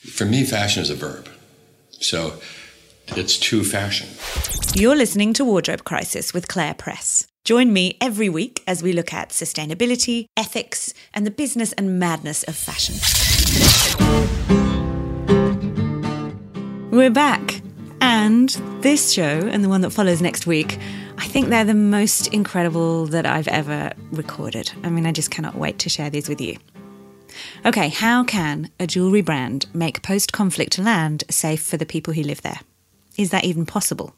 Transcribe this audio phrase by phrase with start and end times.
[0.00, 1.28] For me, fashion is a verb.
[1.90, 2.40] So
[3.08, 4.08] it's to fashion.
[4.74, 7.26] You're listening to Wardrobe Crisis with Clare Press.
[7.44, 12.44] Join me every week as we look at sustainability, ethics, and the business and madness
[12.44, 12.94] of fashion.
[16.90, 17.60] We're back.
[18.00, 18.48] And
[18.80, 20.78] this show and the one that follows next week,
[21.18, 24.72] I think they're the most incredible that I've ever recorded.
[24.82, 26.56] I mean, I just cannot wait to share these with you.
[27.64, 32.22] Okay, how can a jewellery brand make post conflict land safe for the people who
[32.22, 32.60] live there?
[33.16, 34.14] Is that even possible?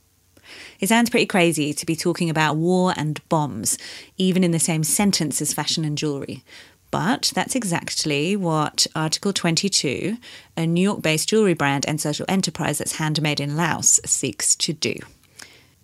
[0.80, 3.78] It sounds pretty crazy to be talking about war and bombs,
[4.16, 6.44] even in the same sentence as fashion and jewellery.
[6.90, 10.18] But that's exactly what Article 22,
[10.56, 14.72] a New York based jewellery brand and social enterprise that's handmade in Laos, seeks to
[14.72, 14.96] do.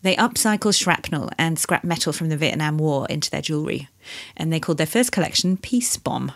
[0.02, 3.88] They upcycle shrapnel and scrap metal from the Vietnam War into their jewellery,
[4.36, 6.32] and they called their first collection Peace Bomb.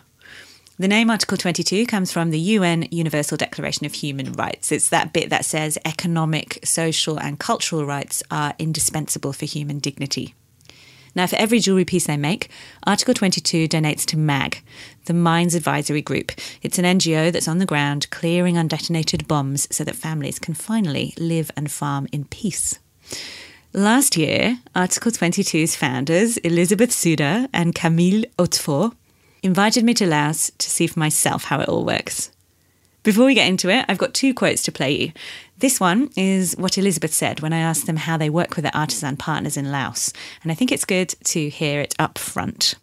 [0.78, 4.72] The name Article 22 comes from the UN Universal Declaration of Human Rights.
[4.72, 10.34] It's that bit that says economic, social, and cultural rights are indispensable for human dignity.
[11.14, 12.48] Now, for every jewellery piece they make,
[12.86, 14.62] Article 22 donates to MAG,
[15.04, 16.32] the Mines Advisory Group.
[16.62, 21.12] It's an NGO that's on the ground clearing undetonated bombs so that families can finally
[21.18, 22.78] live and farm in peace.
[23.74, 28.94] Last year, Article 22's founders, Elizabeth Suda and Camille Hautefort,
[29.42, 32.30] invited me to Laos to see for myself how it all works.
[33.02, 35.12] Before we get into it, I've got two quotes to play you.
[35.58, 38.76] This one is what Elizabeth said when I asked them how they work with their
[38.76, 42.74] artisan partners in Laos, and I think it's good to hear it up front.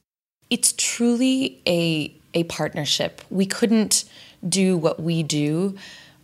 [0.50, 3.22] It's truly a, a partnership.
[3.30, 4.04] We couldn't
[4.48, 5.78] do what we do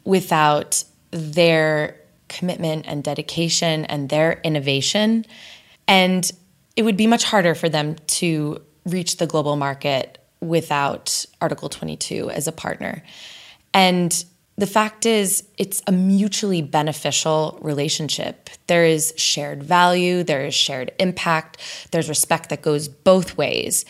[0.04, 1.96] without their
[2.28, 5.26] commitment and dedication and their innovation.
[5.88, 6.30] And
[6.76, 12.30] it would be much harder for them to reach the global market without Article 22
[12.30, 13.04] as a partner.
[13.74, 14.26] And
[14.58, 18.50] the fact is, it's a mutually beneficial relationship.
[18.68, 23.84] There is shared value, there is shared impact, there's respect that goes both ways.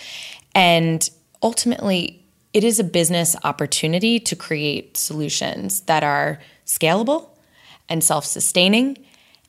[0.55, 1.07] And
[1.44, 7.29] ultimately, it is a business opportunity to create solutions that are scalable
[7.88, 8.97] and self sustaining.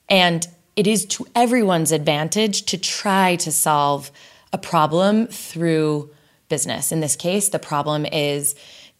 [0.08, 4.10] And it is to everyone's advantage to try to solve
[4.52, 6.10] a problem through
[6.48, 6.92] business.
[6.92, 8.54] In this case, the problem is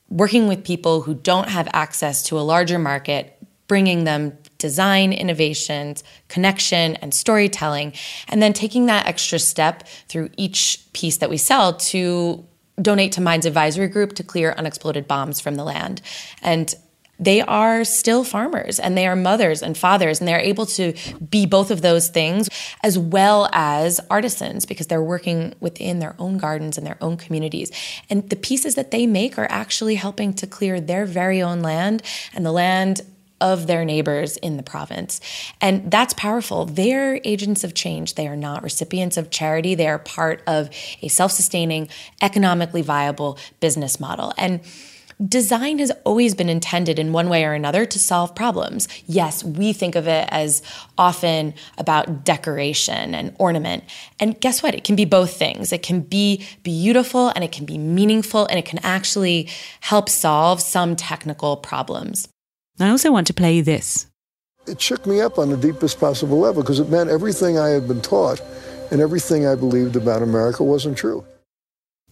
[0.09, 6.05] working with people who don't have access to a larger market, bringing them design innovations,
[6.29, 7.93] connection, and storytelling,
[8.29, 12.47] and then taking that extra step through each piece that we sell to
[12.81, 16.03] donate to Mines Advisory Group to clear unexploded bombs from the land.
[16.43, 16.75] And
[17.19, 20.95] they are still farmers and they are mothers and fathers and they're able to
[21.31, 22.49] be both of those things
[22.83, 27.71] as well as artisans because they're working within their own gardens and their own communities
[28.11, 32.03] and the pieces that they make are actually helping to clear their very own land
[32.35, 33.01] and the land
[33.41, 35.21] of their neighbors in the province.
[35.61, 36.65] And that's powerful.
[36.65, 38.15] They're agents of change.
[38.15, 39.75] They are not recipients of charity.
[39.75, 40.71] They are part of
[41.03, 41.89] a self sustaining,
[42.23, 44.33] economically viable business model.
[44.39, 44.61] And
[45.25, 48.89] design has always been intended in one way or another to solve problems.
[49.07, 50.63] Yes, we think of it as
[50.99, 53.85] often about decoration and ornament.
[54.21, 54.75] And guess what?
[54.75, 55.73] It can be both things.
[55.73, 59.49] It can be beautiful and it can be meaningful and it can actually
[59.81, 62.29] help solve some technical problems.
[62.79, 64.07] I also want to play you this.
[64.67, 67.89] It shook me up on the deepest possible level because it meant everything I had
[67.89, 68.43] been taught
[68.91, 71.25] and everything I believed about America wasn't true.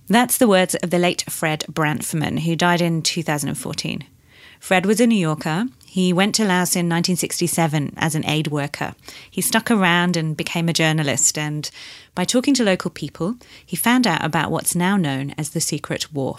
[0.07, 4.05] That's the words of the late Fred Branfman, who died in 2014.
[4.61, 5.67] Fred was a New Yorker.
[5.87, 8.95] He went to Laos in 1967 as an aid worker.
[9.31, 11.71] He stuck around and became a journalist, and
[12.15, 16.13] by talking to local people, he found out about what's now known as the Secret
[16.13, 16.37] War.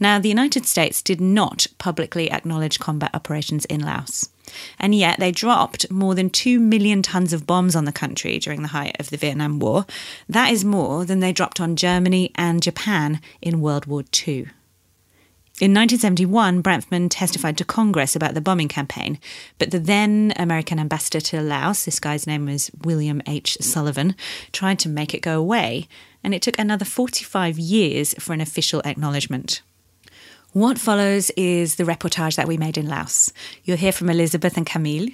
[0.00, 4.30] Now, the United States did not publicly acknowledge combat operations in Laos.
[4.78, 8.62] And yet they dropped more than 2 million tons of bombs on the country during
[8.62, 9.86] the height of the Vietnam War.
[10.28, 14.48] That is more than they dropped on Germany and Japan in World War II.
[15.60, 19.20] In 1971, Branfman testified to Congress about the bombing campaign,
[19.58, 23.58] but the then American ambassador to Laos, this guy's name was William H.
[23.60, 24.16] Sullivan,
[24.50, 25.86] tried to make it go away,
[26.24, 29.62] and it took another 45 years for an official acknowledgement.
[30.54, 33.32] What follows is the reportage that we made in Laos.
[33.64, 35.08] You'll hear from Elizabeth and Camille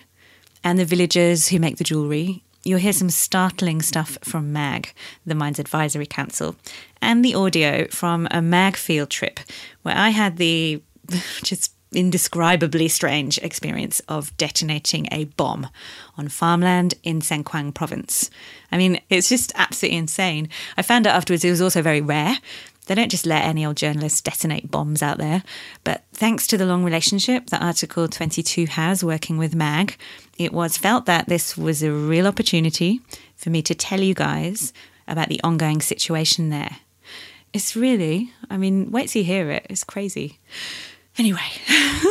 [0.62, 2.44] and the villagers who make the jewellery.
[2.62, 4.92] You'll hear some startling stuff from MAG,
[5.24, 6.56] the Mines Advisory Council,
[7.00, 9.40] and the audio from a MAG field trip
[9.80, 10.82] where I had the
[11.42, 15.68] just indescribably strange experience of detonating a bomb
[16.18, 18.28] on farmland in Xieng Khouang province.
[18.70, 20.50] I mean, it's just absolutely insane.
[20.76, 22.36] I found out afterwards it was also very rare
[22.90, 25.44] They don't just let any old journalist detonate bombs out there.
[25.84, 29.96] But thanks to the long relationship that Article 22 has working with MAG,
[30.38, 33.00] it was felt that this was a real opportunity
[33.36, 34.72] for me to tell you guys
[35.06, 36.78] about the ongoing situation there.
[37.52, 39.68] It's really, I mean, wait till you hear it.
[39.70, 40.40] It's crazy.
[41.16, 41.46] Anyway.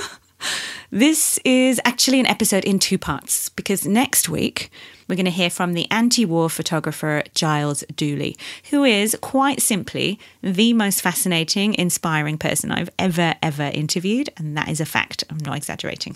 [0.92, 4.72] This is actually an episode in two parts because next week
[5.10, 8.38] we're going to hear from the anti war photographer Giles Duley,
[8.70, 14.30] who is quite simply the most fascinating, inspiring person I've ever, ever interviewed.
[14.38, 15.24] And that is a fact.
[15.30, 16.16] I'm not exaggerating.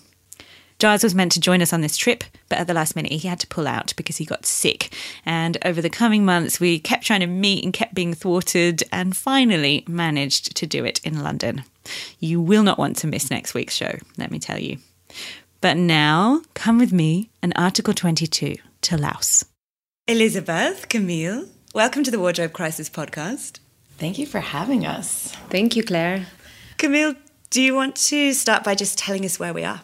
[0.80, 3.28] Giles was meant to join us on this trip, but at the last minute he
[3.28, 4.94] had to pull out because he got sick.
[5.26, 9.16] And over the coming months, we kept trying to meet and kept being thwarted, and
[9.16, 11.64] finally managed to do it in London.
[12.20, 14.78] You will not want to miss next week's show, let me tell you.
[15.62, 19.46] But now, come with me and Article 22 to Laos.
[20.08, 23.60] Elizabeth, Camille, welcome to the Wardrobe Crisis podcast.
[23.98, 25.34] Thank you for having us.
[25.50, 26.28] Thank you, Clare.
[26.78, 27.16] Camille,
[27.50, 29.82] do you want to start by just telling us where we are?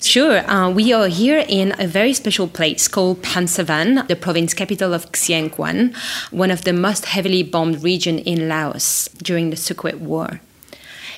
[0.00, 0.38] Sure.
[0.50, 5.10] Uh, we are here in a very special place called Phonsavan, the province capital of
[5.12, 5.94] Xieng Khouang,
[6.30, 10.40] one of the most heavily bombed region in Laos during the Secret War.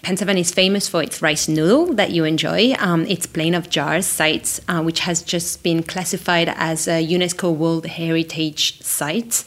[0.03, 2.75] Phonsavan is famous for its rice noodle that you enjoy.
[2.79, 7.55] Um, its plain of jars site, uh, which has just been classified as a UNESCO
[7.55, 9.45] World Heritage Site,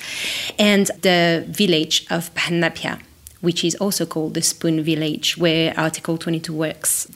[0.60, 3.02] and the village of Ban Napia,
[3.42, 7.08] which is also called the Spoon Village, where Article 22 works.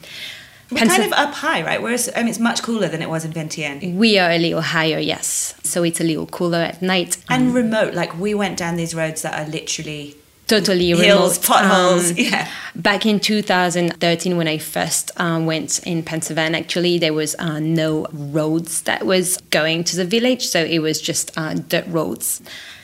[0.70, 1.80] We're kind of up high, right?
[1.80, 3.94] Whereas um, it's much cooler than it was in Vientiane.
[3.94, 5.54] We are a little higher, yes.
[5.62, 7.16] So it's a little cooler at night.
[7.30, 10.16] And remote, like we went down these roads that are literally
[10.48, 11.42] totally hills, remote.
[11.42, 12.10] potholes.
[12.10, 12.50] Um, yeah.
[12.74, 18.06] Back in 2013, when I first um, went in Phonsavan, actually there was uh, no
[18.12, 22.40] roads that was going to the village, so it was just uh, dirt roads.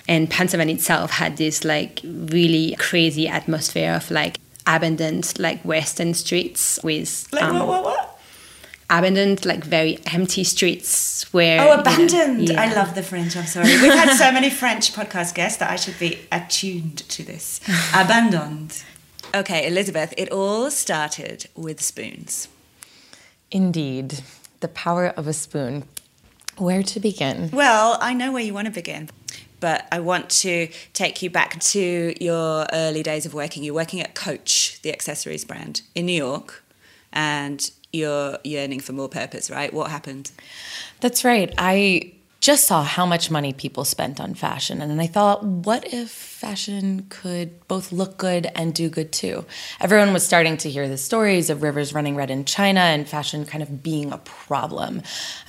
[0.06, 6.78] And Phonsavan itself had this like really crazy atmosphere of like abandoned like western streets
[6.82, 8.03] with Like um, what, what, what?
[8.98, 12.48] Abandoned like very empty streets where Oh, you know, abandoned.
[12.50, 12.62] yeah.
[12.62, 13.36] I love the French.
[13.36, 13.66] I'm sorry.
[13.66, 17.60] We've had so many French podcast guests that I should be attuned to this.
[17.94, 18.82] abandoned.
[19.34, 22.48] Okay, Elizabeth, it all started with spoons.
[23.50, 24.22] Indeed,
[24.60, 25.84] the power of a spoon.
[26.56, 27.50] Where to begin?
[27.52, 29.10] Well, I know where you want to begin,
[29.60, 33.64] but I want to take you back to your early days of working.
[33.64, 36.62] You're working at Coach, the accessories brand, in New York,
[37.12, 39.72] and you're yearning for more purpose, right?
[39.72, 40.32] What happened?
[41.00, 41.54] That's right.
[41.56, 42.12] I
[42.44, 44.82] just saw how much money people spent on fashion.
[44.82, 49.46] And then I thought, what if fashion could both look good and do good too?
[49.80, 53.46] Everyone was starting to hear the stories of rivers running red in China and fashion
[53.46, 55.00] kind of being a problem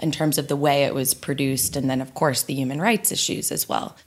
[0.02, 1.76] in terms of the way it was produced.
[1.76, 3.98] And then, of course, the human rights issues as well.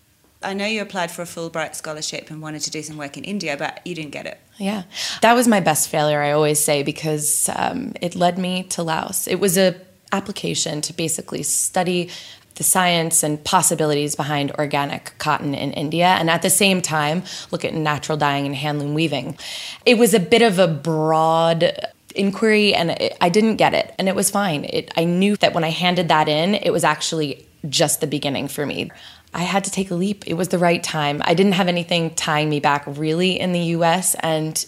[0.43, 3.25] I know you applied for a Fulbright scholarship and wanted to do some work in
[3.25, 4.39] India, but you didn't get it.
[4.59, 4.85] Yeah,
[5.23, 9.27] that was my best failure, I always say, because um, it led me to Laos.
[9.27, 9.81] It was a
[10.13, 12.09] application to basically study
[12.55, 17.65] the science and possibilities behind organic cotton in India, and at the same time, look
[17.65, 19.39] at natural dyeing and handloom weaving.
[19.87, 21.73] It was a bit of a broad
[22.15, 24.65] inquiry, and it, I didn't get it, and it was fine.
[24.65, 28.49] It, I knew that when I handed that in, it was actually just the beginning
[28.49, 28.91] for me.
[29.35, 30.27] I had to take a leap.
[30.27, 31.23] It was the right time.
[31.25, 34.65] I didn't have anything tying me back really in the US, and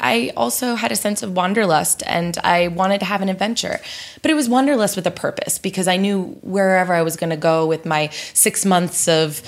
[0.00, 3.80] I also had a sense of wanderlust and I wanted to have an adventure.
[4.22, 7.36] But it was wanderlust with a purpose because I knew wherever I was going to
[7.36, 9.40] go with my six months of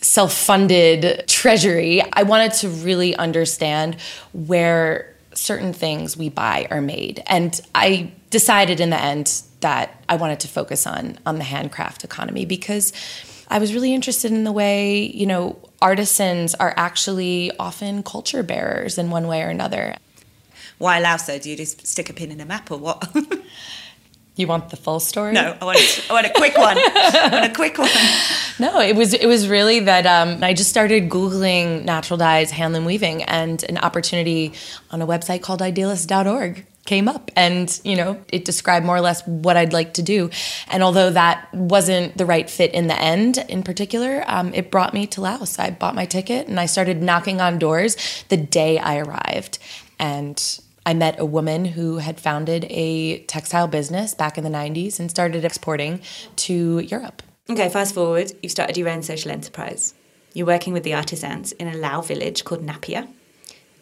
[0.00, 3.96] self funded treasury, I wanted to really understand
[4.32, 7.22] where certain things we buy are made.
[7.26, 12.04] And I decided in the end that I wanted to focus on, on the handcraft
[12.04, 12.92] economy because
[13.48, 18.98] I was really interested in the way, you know, artisans are actually often culture bearers
[18.98, 19.96] in one way or another.
[20.78, 21.26] Why Laos?
[21.26, 23.14] Do you just stick a pin in a map or what?
[24.36, 25.32] You want the full story?
[25.32, 26.76] no, I want, a, I want a quick one.
[26.76, 27.88] I want a quick one.
[28.58, 32.84] No, it was it was really that um, I just started googling natural dyes, handloom
[32.86, 34.52] weaving, and an opportunity
[34.92, 39.26] on a website called idealist.org came up and you know it described more or less
[39.26, 40.28] what i'd like to do
[40.68, 44.92] and although that wasn't the right fit in the end in particular um, it brought
[44.92, 48.78] me to laos i bought my ticket and i started knocking on doors the day
[48.78, 49.58] i arrived
[49.98, 55.00] and I met a woman who had founded a textile business back in the 90s
[55.00, 56.02] and started exporting
[56.36, 57.22] to Europe.
[57.48, 58.32] Okay, fast forward.
[58.42, 59.94] You've started your own social enterprise.
[60.34, 63.08] You're working with the artisans in a Lao village called Napia.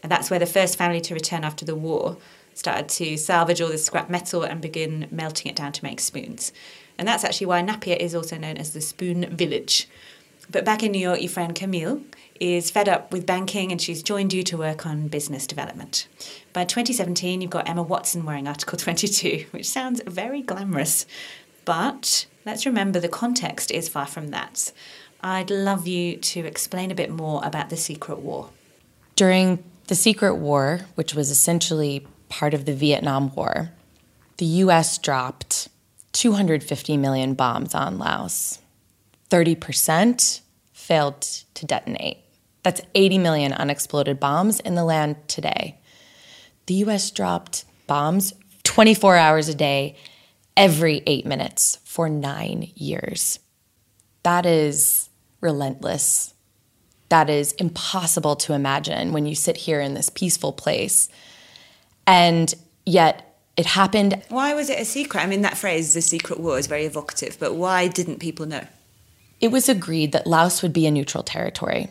[0.03, 2.19] And that's where the first family to return after the war
[2.55, 6.53] started to salvage all this scrap metal and begin melting it down to make spoons.
[6.99, 9.89] And that's actually why Napia is also known as the Spoon Village.
[10.51, 12.03] But back in New York, your friend Camille
[12.39, 16.09] is fed up with banking and she's joined you to work on business development.
[16.53, 21.07] By 2017, you've got Emma Watson wearing Article 22, which sounds very glamorous.
[21.65, 24.73] But let's remember the context is far from that.
[25.23, 28.51] I'd love you to explain a bit more about the Secret War.
[29.15, 33.71] During the Secret War, which was essentially part of the Vietnam War,
[34.39, 35.69] the US dropped
[36.13, 38.59] 250 million bombs on Laos.
[39.29, 40.41] 30%
[40.73, 42.19] failed to detonate.
[42.63, 45.79] That's 80 million unexploded bombs in the land today.
[46.67, 48.33] The US dropped bombs
[48.65, 49.97] 24 hours a day,
[50.57, 53.41] every eight minutes for nine years.
[54.23, 55.11] That is
[55.43, 56.33] relentless.
[57.11, 61.11] That is impossible to imagine when you sit here in this peaceful place.
[62.07, 62.53] And
[62.85, 64.23] yet, it happened.
[64.29, 65.23] Why was it a secret?
[65.23, 68.67] I mean, that phrase, the secret war, is very evocative, but why didn't people know?
[69.41, 71.91] It was agreed that Laos would be a neutral territory.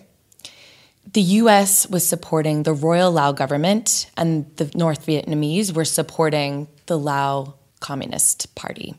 [1.13, 6.98] The US was supporting the Royal Lao government, and the North Vietnamese were supporting the
[6.98, 8.96] Lao Communist Party.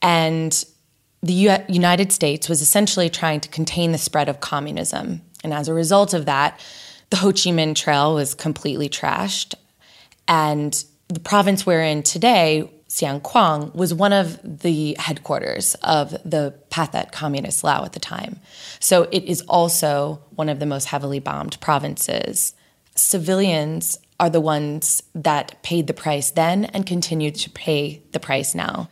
[0.00, 0.64] And
[1.22, 5.22] the U- United States was essentially trying to contain the spread of communism.
[5.42, 6.60] And as a result of that,
[7.10, 9.54] the Ho Chi Minh Trail was completely trashed.
[10.28, 16.54] And the province we're in today, Xieng Khouang, was one of the headquarters of the
[16.70, 18.38] Pathet Communist Lao at the time.
[18.78, 22.54] So it is also one of the most heavily bombed provinces.
[22.94, 28.54] Civilians are the ones that paid the price then and continue to pay the price
[28.54, 28.90] now.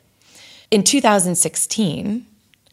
[0.70, 2.26] In 2016,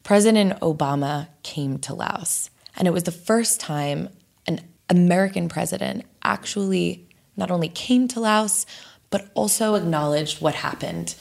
[0.03, 4.09] President Obama came to Laos, and it was the first time
[4.47, 7.02] an American president actually
[7.35, 8.65] not only came to Laos,
[9.09, 11.15] but also acknowledged what happened.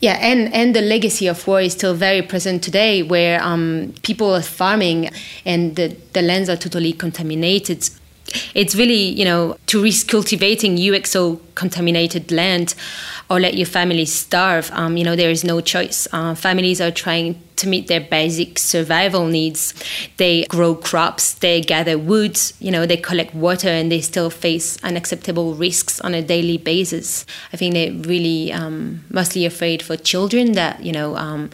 [0.00, 4.34] Yeah, and, and the legacy of war is still very present today, where um, people
[4.34, 5.10] are farming
[5.44, 7.88] and the, the lands are totally contaminated
[8.54, 12.74] it's really you know to risk cultivating UXO contaminated land
[13.28, 14.70] or let your family starve.
[14.72, 16.06] Um, you know there is no choice.
[16.12, 19.72] Uh, families are trying to meet their basic survival needs.
[20.18, 24.78] They grow crops, they gather wood, you know they collect water, and they still face
[24.82, 27.26] unacceptable risks on a daily basis.
[27.52, 31.16] I think they're really um, mostly afraid for children that you know.
[31.16, 31.50] Um,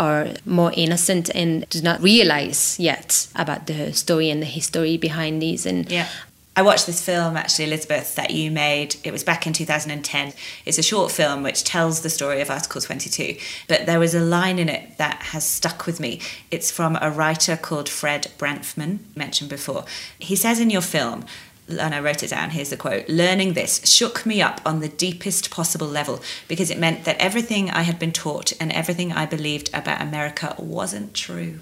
[0.00, 5.42] are more innocent and do not realize yet about the story and the history behind
[5.42, 5.66] these.
[5.66, 6.08] And yeah.
[6.56, 8.96] I watched this film actually, Elizabeth, that you made.
[9.04, 10.32] It was back in 2010.
[10.64, 13.36] It's a short film which tells the story of Article 22.
[13.68, 16.20] But there was a line in it that has stuck with me.
[16.50, 19.84] It's from a writer called Fred Branfman, mentioned before.
[20.18, 21.26] He says in your film,
[21.72, 22.50] and I wrote it down.
[22.50, 26.78] Here's the quote Learning this shook me up on the deepest possible level because it
[26.78, 31.60] meant that everything I had been taught and everything I believed about America wasn't true.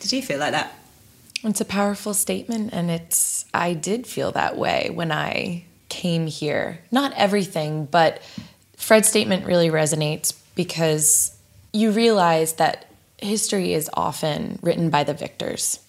[0.00, 0.78] Did you feel like that?
[1.42, 6.80] It's a powerful statement, and it's, I did feel that way when I came here.
[6.90, 8.20] Not everything, but
[8.76, 11.36] Fred's statement really resonates because
[11.72, 12.86] you realize that
[13.18, 15.80] history is often written by the victors.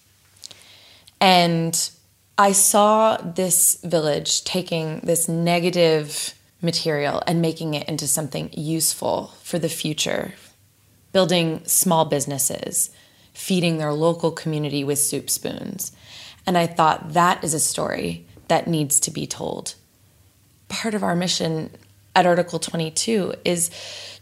[1.20, 1.90] And
[2.40, 9.58] I saw this village taking this negative material and making it into something useful for
[9.58, 10.34] the future,
[11.12, 12.90] building small businesses,
[13.34, 15.90] feeding their local community with soup spoons.
[16.46, 19.74] And I thought that is a story that needs to be told.
[20.68, 21.70] Part of our mission
[22.14, 23.68] at Article 22 is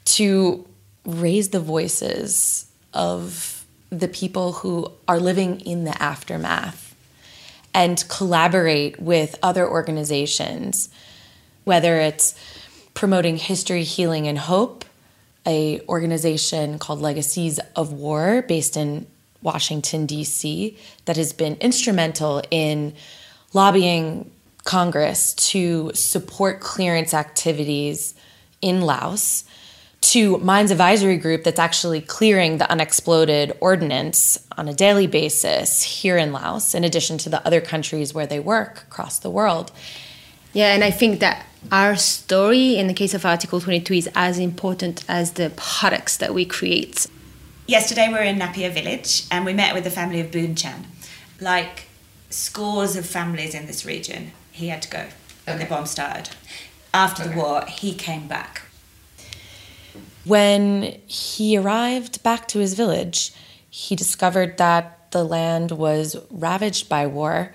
[0.07, 0.67] to
[1.05, 6.86] raise the voices of the people who are living in the aftermath
[7.77, 10.89] and collaborate with other organizations,
[11.65, 12.35] whether it's
[12.95, 14.87] promoting history, healing, and hope,
[15.47, 19.07] a organization called Legacies of War based in
[19.43, 20.77] Washington D.C.
[21.05, 22.95] that has been instrumental in
[23.53, 24.31] lobbying
[24.65, 28.15] Congress to support clearance activities
[28.63, 29.45] in Laos
[30.11, 36.17] to Mines Advisory Group that's actually clearing the unexploded ordnance on a daily basis here
[36.17, 39.73] in Laos, in addition to the other countries where they work across the world.
[40.53, 44.39] Yeah, and I think that our story in the case of Article 22 is as
[44.39, 47.09] important as the products that we create.
[47.67, 50.87] Yesterday we were in Napia Village and we met with the family of Boon Chan.
[51.41, 51.89] Like
[52.31, 55.07] scores of families in this region, he had to go
[55.47, 55.65] when okay.
[55.65, 56.31] the bomb started.
[56.95, 57.33] After okay.
[57.33, 58.66] the war, he came back
[60.27, 63.33] when he arrived back to his village,
[63.71, 67.55] he discovered that the land was ravaged by war,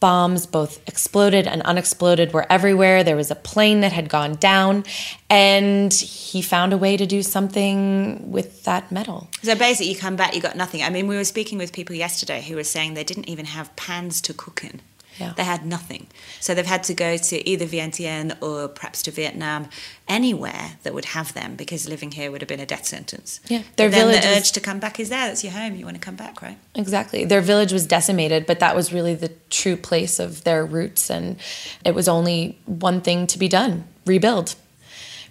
[0.00, 3.04] bombs, both exploded and unexploded, were everywhere.
[3.04, 4.84] There was a plane that had gone down,
[5.30, 9.28] and he found a way to do something with that metal.
[9.42, 10.82] So basically, you come back, you got nothing.
[10.82, 13.74] I mean, we were speaking with people yesterday who were saying they didn't even have
[13.76, 14.80] pans to cook in.
[15.18, 15.34] Yeah.
[15.36, 16.06] They had nothing.
[16.40, 19.68] So they've had to go to either Vientiane or perhaps to Vietnam,
[20.08, 23.40] anywhere that would have them, because living here would have been a death sentence.
[23.48, 25.26] Yeah, their But village the is- urge to come back is there.
[25.28, 25.76] That's your home.
[25.76, 26.58] You want to come back, right?
[26.74, 27.24] Exactly.
[27.24, 31.10] Their village was decimated, but that was really the true place of their roots.
[31.10, 31.36] And
[31.84, 34.54] it was only one thing to be done rebuild.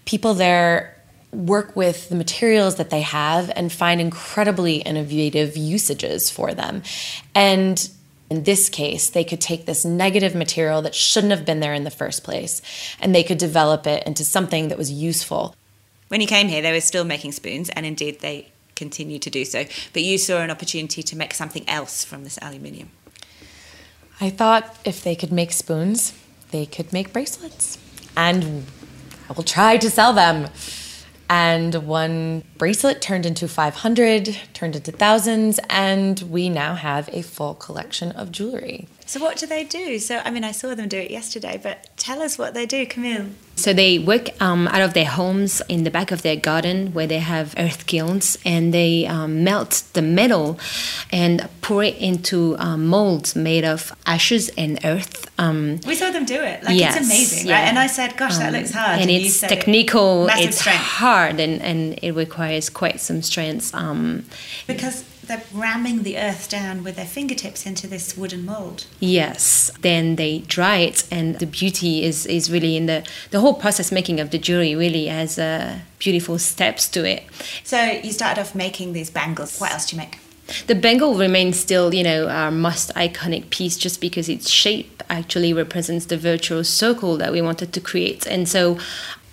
[0.06, 0.98] People there
[1.32, 6.84] work with the materials that they have and find incredibly innovative usages for them.
[7.34, 7.90] And
[8.32, 11.84] in this case, they could take this negative material that shouldn't have been there in
[11.84, 12.62] the first place
[13.02, 15.54] and they could develop it into something that was useful.
[16.08, 18.48] When you came here, they were still making spoons, and indeed they
[18.78, 19.66] continue to do so.
[19.92, 22.92] But you saw an opportunity to make something else from this aluminium.
[24.22, 26.14] I thought if they could make spoons,
[26.52, 27.78] they could make bracelets.
[28.16, 28.66] And
[29.30, 30.50] I will try to sell them.
[31.32, 37.54] And one bracelet turned into 500, turned into thousands, and we now have a full
[37.54, 38.90] collection of jewelry.
[39.12, 40.00] So what do they do?
[40.00, 42.86] So I mean, I saw them do it yesterday, but tell us what they do,
[42.86, 43.26] Camille.
[43.58, 47.08] So they work um, out of their homes in the back of their garden where
[47.08, 50.58] they have earth kilns and they um, melt the metal
[51.12, 55.30] and pour it into um, molds made of ashes and earth.
[55.38, 56.64] Um, We saw them do it.
[56.64, 57.56] Like Yes, it's amazing, yeah.
[57.60, 57.68] right?
[57.68, 60.80] And I said, "Gosh, that um, looks hard." And you it's it- technical, it's strength.
[60.80, 63.76] hard, and, and it requires quite some strength.
[63.76, 64.24] Um,
[64.68, 68.86] because they're ramming the earth down with their fingertips into this wooden mold.
[69.00, 69.72] Yes.
[69.80, 73.92] Then they dry it, and the beauty is, is really in the the whole process
[73.92, 74.76] making of the jewelry.
[74.76, 77.24] Really has uh, beautiful steps to it.
[77.64, 79.58] So you started off making these bangles.
[79.60, 80.20] What else do you make?
[80.68, 85.54] The bangle remains still, you know, our most iconic piece, just because its shape actually
[85.54, 88.78] represents the virtual circle that we wanted to create, and so.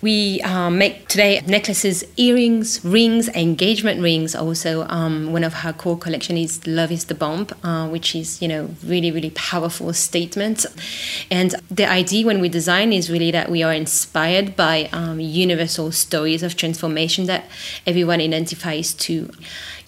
[0.01, 4.33] We um, make today necklaces, earrings, rings, engagement rings.
[4.33, 8.41] Also, um, one of her core collection is "Love Is the Bomb," uh, which is
[8.41, 10.65] you know really really powerful statement.
[11.29, 15.91] And the idea when we design is really that we are inspired by um, universal
[15.91, 17.49] stories of transformation that
[17.85, 19.29] everyone identifies to.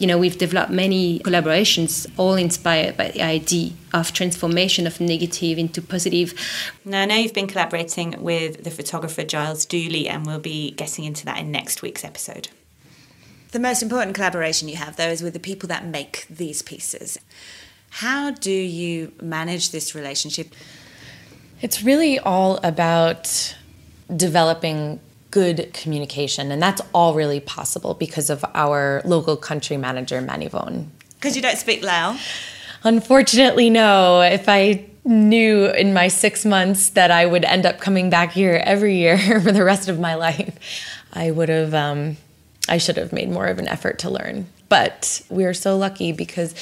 [0.02, 5.60] You know, we've developed many collaborations, all inspired by the idea of transformation of negative
[5.60, 6.34] into positive.
[6.84, 11.06] Now, I know you've been collaborating with the photographer Giles Duley, and we'll be getting
[11.06, 12.48] into that in next week's episode.
[13.52, 17.20] The most important collaboration you have, though, is with the people that make these pieces.
[17.92, 20.56] How do you manage this relationship?
[21.62, 23.56] It's really all about
[24.16, 25.00] developing
[25.32, 30.88] good communication, and that's all really possible because of our local country manager, Manivon.
[31.16, 32.18] Because you don't speak Lao.
[32.84, 34.22] Unfortunately, no.
[34.22, 38.62] If I knew in my six months that I would end up coming back here
[38.64, 40.58] every year for the rest of my life,
[41.14, 42.18] I would have, um,
[42.68, 44.48] I should have made more of an effort to learn.
[44.72, 46.54] But we're so lucky because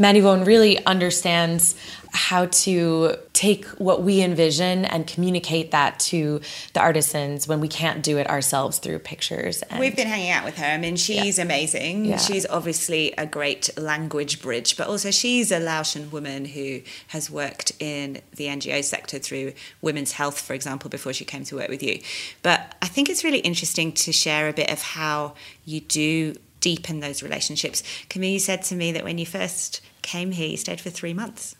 [0.00, 1.74] Manivon really understands
[2.12, 6.40] how to take what we envision and communicate that to
[6.72, 9.60] the artisans when we can't do it ourselves through pictures.
[9.64, 10.64] And We've been hanging out with her.
[10.64, 12.06] I mean, she's amazing.
[12.06, 12.16] Yeah.
[12.16, 17.72] She's obviously a great language bridge, but also she's a Laotian woman who has worked
[17.80, 19.52] in the NGO sector through
[19.82, 22.00] women's health, for example, before she came to work with you.
[22.42, 25.34] But I think it's really interesting to share a bit of how
[25.66, 27.82] you do deepen those relationships.
[28.08, 31.56] Camille, said to me that when you first came here, you stayed for three months.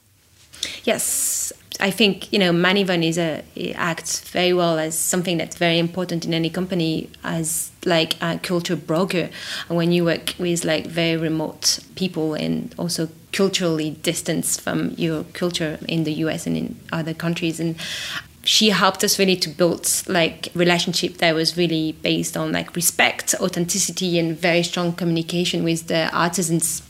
[0.85, 5.79] Yes, I think you know Manivan is a acts very well as something that's very
[5.79, 9.31] important in any company as like a culture broker.
[9.69, 15.25] And when you work with like very remote people and also culturally distanced from your
[15.33, 17.77] culture in the US and in other countries and
[18.49, 23.35] she helped us really to build like relationship that was really based on like respect
[23.41, 26.81] authenticity and very strong communication with the artisans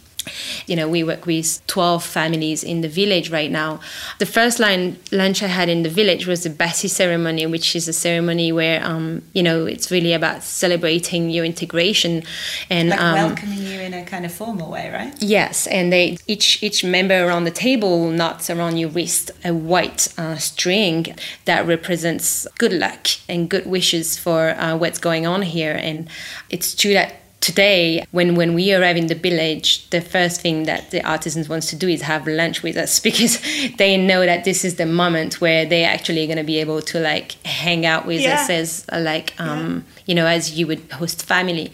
[0.66, 3.80] you know, we work with 12 families in the village right now.
[4.18, 7.88] The first line lunch I had in the village was the Baci ceremony, which is
[7.88, 12.22] a ceremony where, um, you know, it's really about celebrating your integration
[12.70, 15.14] and Like um, welcoming you in a kind of formal way, right?
[15.20, 20.08] Yes, and they each each member around the table knots around your wrist a white
[20.18, 21.14] uh, string
[21.44, 25.72] that represents good luck and good wishes for uh, what's going on here.
[25.72, 26.08] And
[26.50, 30.90] it's true that today when when we arrive in the village the first thing that
[30.90, 33.40] the artisans wants to do is have lunch with us because
[33.76, 36.98] they know that this is the moment where they're actually going to be able to
[36.98, 38.34] like hang out with Yeah.
[38.34, 41.70] us as uh, like um you know as you would host family.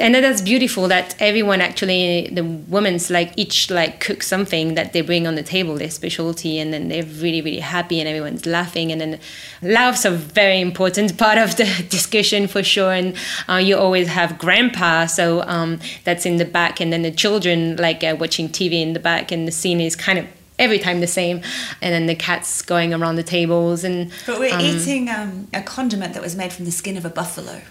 [0.00, 5.00] And that's beautiful that everyone actually the women's like each like cook something that they
[5.00, 8.90] bring on the table their specialty and then they're really really happy and everyone's laughing.
[8.90, 9.20] And then
[9.62, 12.92] laughs are a very important part of the discussion for sure.
[12.92, 13.14] And
[13.48, 17.76] uh, you always have grandpa so um, that's in the back and then the children
[17.76, 20.26] like uh, watching tv in the back and the scene is kind of
[20.58, 21.42] every time the same
[21.82, 25.62] and then the cats going around the tables and But we're um, eating um, a
[25.62, 27.62] condiment that was made from the skin of a buffalo.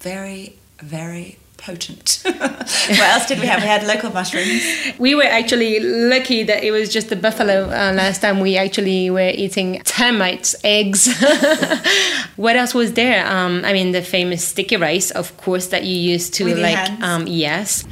[0.00, 2.22] Very, very potent.
[2.24, 3.60] what else did we have?
[3.62, 4.62] We had local mushrooms.
[4.98, 8.40] We were actually lucky that it was just the buffalo uh, last time.
[8.40, 11.08] We actually were eating termites, eggs.
[12.36, 13.26] what else was there?
[13.26, 16.90] Um, I mean, the famous sticky rice, of course, that you used to like.
[17.02, 17.84] Um, yes,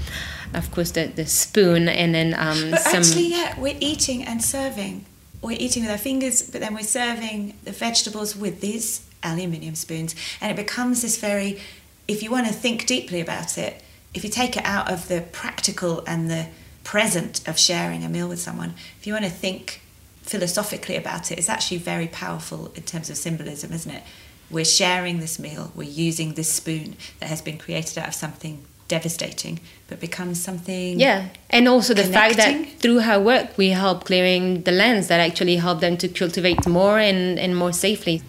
[0.54, 3.02] of course, the the spoon, and then um, But some.
[3.02, 5.04] actually, yeah, we're eating and serving.
[5.40, 10.14] We're eating with our fingers, but then we're serving the vegetables with these aluminium spoons.
[10.40, 11.60] And it becomes this very,
[12.08, 13.82] if you want to think deeply about it,
[14.14, 16.48] if you take it out of the practical and the
[16.82, 19.82] present of sharing a meal with someone, if you want to think
[20.22, 24.02] philosophically about it, it's actually very powerful in terms of symbolism, isn't it?
[24.50, 28.64] We're sharing this meal, we're using this spoon that has been created out of something
[28.88, 34.04] devastating, but becomes something yeah, and also the fact that through her work we help
[34.04, 38.22] clearing the lands that actually help them to cultivate more and, and more safely.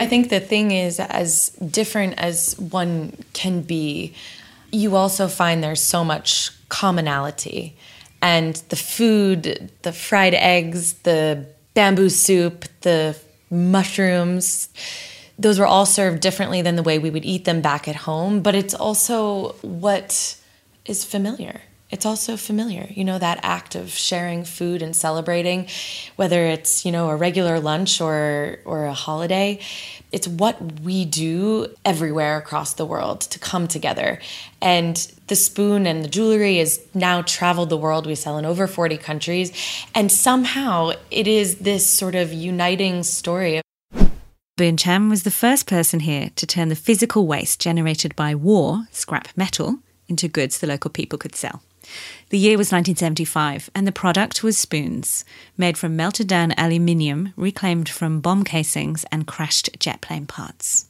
[0.00, 4.14] I think the thing is, as different as one can be,
[4.72, 7.76] you also find there's so much commonality.
[8.22, 13.14] And the food, the fried eggs, the bamboo soup, the
[13.50, 14.70] mushrooms,
[15.38, 18.40] those were all served differently than the way we would eat them back at home.
[18.40, 20.34] But it's also what
[20.86, 21.60] is familiar.
[21.90, 25.66] It's also familiar, you know, that act of sharing food and celebrating,
[26.16, 29.58] whether it's, you know, a regular lunch or or a holiday.
[30.12, 34.20] It's what we do everywhere across the world to come together.
[34.60, 34.96] And
[35.28, 38.06] the spoon and the jewelry has now traveled the world.
[38.06, 39.52] We sell in over 40 countries.
[39.94, 43.60] And somehow it is this sort of uniting story
[44.60, 48.84] Boon Chan was the first person here to turn the physical waste generated by war,
[48.90, 51.62] scrap metal, into goods the local people could sell.
[52.30, 55.24] The year was 1975, and the product was spoons,
[55.56, 60.86] made from melted down aluminium reclaimed from bomb casings and crashed jet plane parts.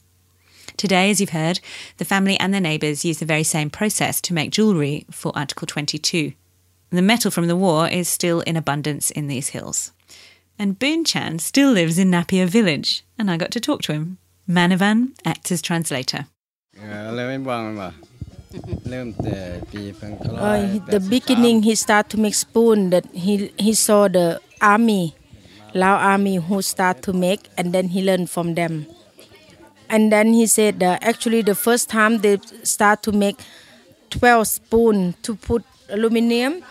[0.77, 1.59] Today, as you've heard,
[1.97, 5.67] the family and their neighbours use the very same process to make jewellery for Article
[5.67, 6.33] 22.
[6.89, 9.91] The metal from the war is still in abundance in these hills.
[10.59, 14.17] And Boon Chan still lives in Napia village, and I got to talk to him.
[14.47, 16.27] Manavan acts as translator.
[20.41, 25.15] Uh, the beginning he start to make spoon that he he saw the army
[25.73, 28.85] Lao army who start to make and then he learned from them.
[29.89, 33.39] And then he said that actually the first time they start to make
[34.09, 36.61] 12 spoon to put aluminum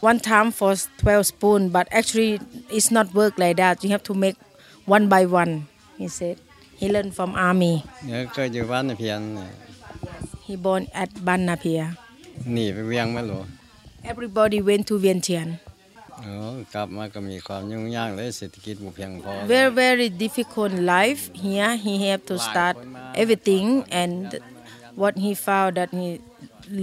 [0.00, 2.38] one time for 12 spoon but actually
[2.70, 3.82] it's not work like that.
[3.82, 4.36] You have to make
[4.84, 6.38] one by one he said.
[6.76, 7.82] He learned from army.
[10.45, 11.85] he born at Ban Napia
[12.53, 13.39] หนีไปเวียงไม่หรอ
[14.11, 15.53] everybody went to Vientiane
[16.23, 22.75] เออกลับมาก็มีความยุ่งยากเลยเศรษฐกิจบ่เพียงพอ very very difficult life here he have to start
[23.21, 23.67] everything
[24.01, 24.15] and
[25.01, 26.07] what he found that he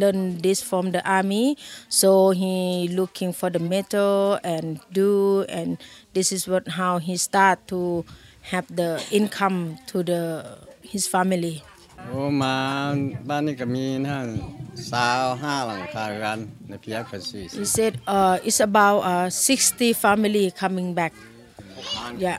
[0.00, 1.46] learned this from the army
[2.00, 2.54] so he
[3.00, 4.16] looking for the metal
[4.54, 4.66] and
[5.00, 5.70] do and
[6.16, 7.80] this is what how he start to
[8.52, 9.58] have the income
[9.90, 10.22] to the
[10.92, 11.54] his family
[12.06, 12.54] โอ้มา
[13.28, 14.16] บ้านนี้ก็มีนะ
[14.90, 21.12] สาวห้าหลังคาเรือนในเพียงก็สี่ he said uh, it's about uh, 60 family coming back
[22.24, 22.38] yeah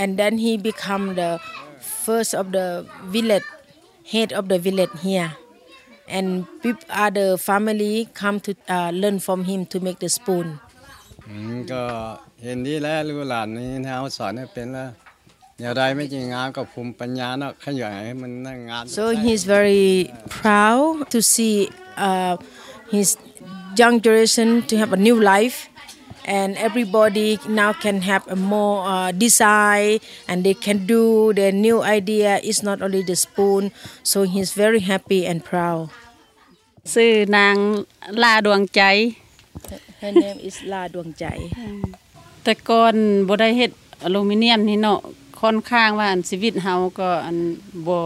[0.00, 1.30] and then he become the
[2.04, 2.66] first of the
[3.14, 3.48] village
[4.12, 5.30] head of the village here
[6.16, 6.26] and
[6.62, 10.48] peop- other family come to uh, learn from him to make the spoon
[11.28, 11.82] อืมก็
[12.42, 14.88] เห็นดีแล้วลูกหลานนี่นะเอาสอนให้เป็นแล้ว
[18.97, 19.85] so he's very
[20.41, 21.55] proud to see
[22.07, 22.35] uh,
[22.95, 23.07] his
[23.81, 25.57] young generation to have a new life
[26.37, 27.29] and everybody
[27.61, 31.03] now can have a more uh, design and they can do
[31.39, 33.63] their new idea it's not only the spoon
[34.11, 35.83] so he's very happy and proud
[36.93, 37.55] ชื่อนาง
[38.21, 38.81] ลาดวงใจ
[40.01, 41.39] her name is La Duang Jai
[42.43, 42.95] แต่ก่อน
[43.27, 43.71] บ่ได้เฮ็ด
[44.03, 44.99] อลูมิเนียมนี่เนาะ
[45.40, 47.36] ค่อนข้างว่าอันชีวิตเฮาก็อัน
[47.86, 48.00] บ่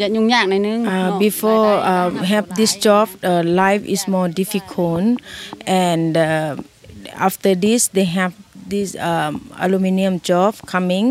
[0.00, 5.06] จะยุ่งยากหน่อยนึง Uh, เนาะ before uh, have this job, uh, life is more difficult,
[5.88, 6.52] and uh,
[7.28, 8.32] after this they have
[8.74, 9.32] this um,
[9.64, 11.06] aluminium job coming,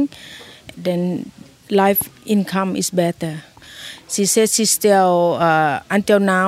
[0.86, 1.02] then
[1.84, 2.02] life
[2.36, 3.34] income is better.
[4.14, 5.16] She said she still
[5.48, 6.48] uh, until now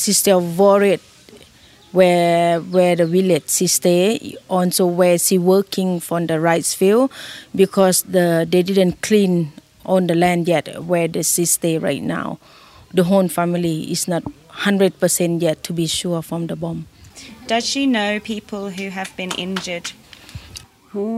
[0.00, 1.00] she still worried
[1.94, 7.10] where where the village she stay also where she working from the rice field
[7.54, 9.52] because the they didn't clean
[9.84, 12.38] on the land yet where the she stay right now
[12.94, 14.22] the whole family is not
[14.64, 16.86] 100% yet to be sure from the bomb
[17.46, 19.88] Does she know people who have been injured?
[20.94, 21.10] ฮู้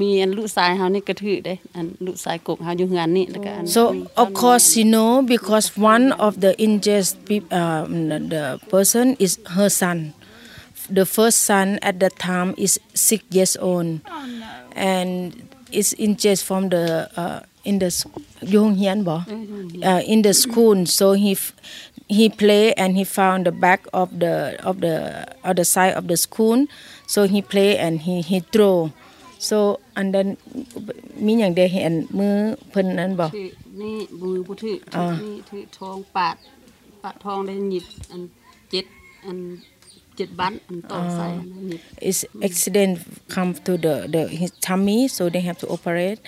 [0.00, 3.82] มีอันลูกชายเฮานี่กระถือเด้อันลูกชายกกเฮาอยู่เฮือนนี่แล้วก็อัน so
[4.22, 7.90] of course she know because one of the injured peop- um,
[8.34, 9.98] the person is her son
[10.98, 12.72] the first son at that time is
[13.08, 13.88] six years old
[14.92, 15.10] and
[15.80, 16.84] is injured from the
[17.22, 18.06] uh, in the s-
[18.50, 19.16] อยู่โรงเรียนบ่
[19.90, 21.52] uh, in the school so he f-
[22.18, 24.34] he play and he found the back of the
[24.70, 24.96] of the
[25.50, 26.58] other side of the school
[27.12, 28.76] so he play and he he throw
[29.48, 29.58] so
[29.98, 30.28] and then
[31.26, 32.36] มีหยังได้เห็นมือ
[32.70, 33.48] เพิ่นนั้นบ่ ถือ
[33.82, 36.36] นี่มือผู้ถือถือนี่ถือทองปาด
[37.02, 38.22] ปาดทองได้หยิบอัน
[38.70, 38.84] เจ็ด
[39.26, 39.38] อัน
[40.20, 42.92] เจ็ดบันอันต่อใส่อันนั้นหยิบ is accident
[43.34, 46.20] come to the the his tummy so they have to operate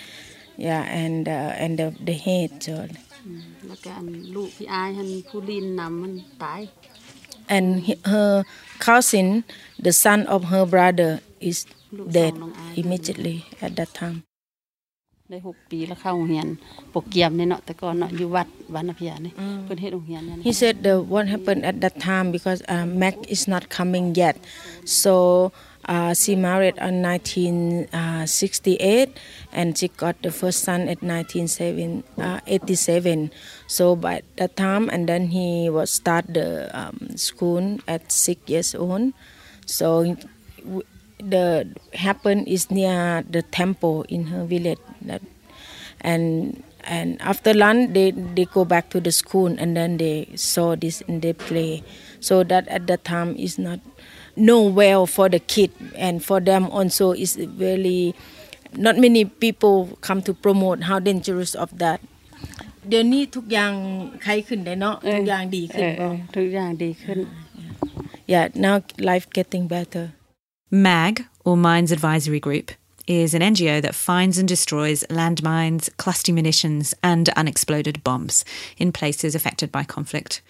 [0.68, 2.74] yeah and uh, and the the head so
[3.68, 6.61] แล้วก็อันลูกพี่อายหันผู้ลินนำมันตาย
[7.56, 8.30] and he- her
[8.87, 9.26] cousin
[9.87, 11.11] the son of her brother
[11.50, 11.58] is
[12.16, 12.34] dead
[12.80, 14.18] immediately at that time
[20.43, 24.37] He said the what happened at that time because uh, MAG is not coming yet.
[24.85, 25.51] So
[25.83, 29.11] Uh, she married in 1968 uh,
[29.51, 33.27] and she got the first son at 1987 uh,
[33.67, 38.73] so by that time and then he was start the um, school at six years
[38.73, 39.11] old.
[39.65, 40.15] So
[41.19, 44.79] the happen is near the temple in her village.
[45.07, 45.21] That,
[46.01, 50.75] and and after lunch they, they go back to the school and then they saw
[50.75, 51.83] this and they play.
[52.19, 53.79] So that at that time is not
[54.35, 58.15] no well for the kid and for them also is really
[58.75, 62.01] not many people come to promote how dangerous of that.
[62.89, 63.71] เดี๋ยวนี้ทุกอย่าง
[64.23, 65.87] ใครขึ้นได้เนาะทุกอย่างดีขึ้น
[66.35, 67.19] ทุกอย่างดีขึ้น
[68.33, 68.75] yeah now
[69.09, 70.05] life getting better.
[70.87, 71.13] Mag
[71.47, 72.67] or Mines Advisory Group
[73.07, 78.45] is an NGO that finds and destroys landmines, cluster munitions, and unexploded bombs
[78.77, 80.41] in places affected by conflict.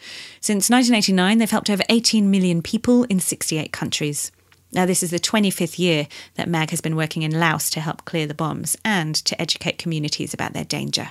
[0.41, 4.31] Since 1989, they've helped over 18 million people in 68 countries.
[4.73, 8.05] Now, this is the 25th year that MAG has been working in Laos to help
[8.05, 11.09] clear the bombs and to educate communities about their danger.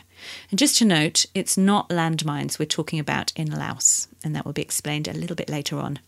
[0.51, 4.53] And just to note, it's not landmines we're talking about in Laos, and that will
[4.53, 6.01] be explained a little bit later on.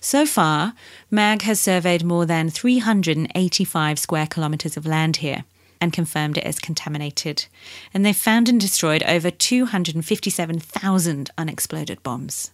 [0.00, 0.72] So far,
[1.10, 5.44] MAG has surveyed more than 385 square kilometres of land here
[5.78, 7.44] and confirmed it as contaminated.
[7.92, 12.50] And they've found and destroyed over 257,000 unexploded bombs.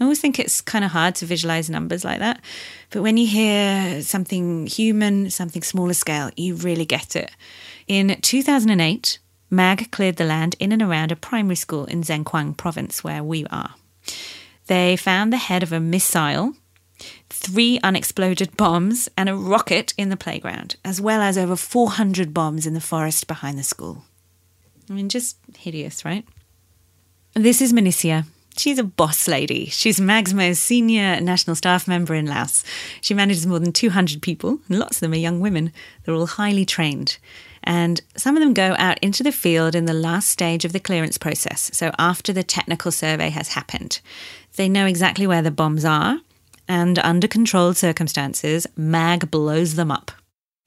[0.00, 2.40] I always think it's kind of hard to visualize numbers like that,
[2.90, 7.32] but when you hear something human, something smaller scale, you really get it.
[7.88, 9.18] In 2008,
[9.50, 13.24] MAG cleared the land in and around a primary school in Xieng Khouang province where
[13.24, 13.74] we are.
[14.68, 16.54] They found the head of a missile,
[17.30, 22.66] three unexploded bombs, and a rocket in the playground, as well as over 400 bombs
[22.66, 24.04] in the forest behind the school.
[24.88, 26.24] I mean, just hideous, right?
[27.34, 28.24] This is Manisia.
[28.58, 29.66] She's a boss lady.
[29.66, 32.64] She's MAG's most senior national staff member in Laos.
[33.00, 35.72] She manages more than 200 people, and lots of them are young women.
[36.02, 37.18] They're all highly trained.
[37.62, 40.80] And some of them go out into the field in the last stage of the
[40.80, 44.00] clearance process, so after the technical survey has happened.
[44.58, 46.18] They know exactly where the bombs are,
[46.66, 50.10] and under controlled circumstances, MAG blows them up.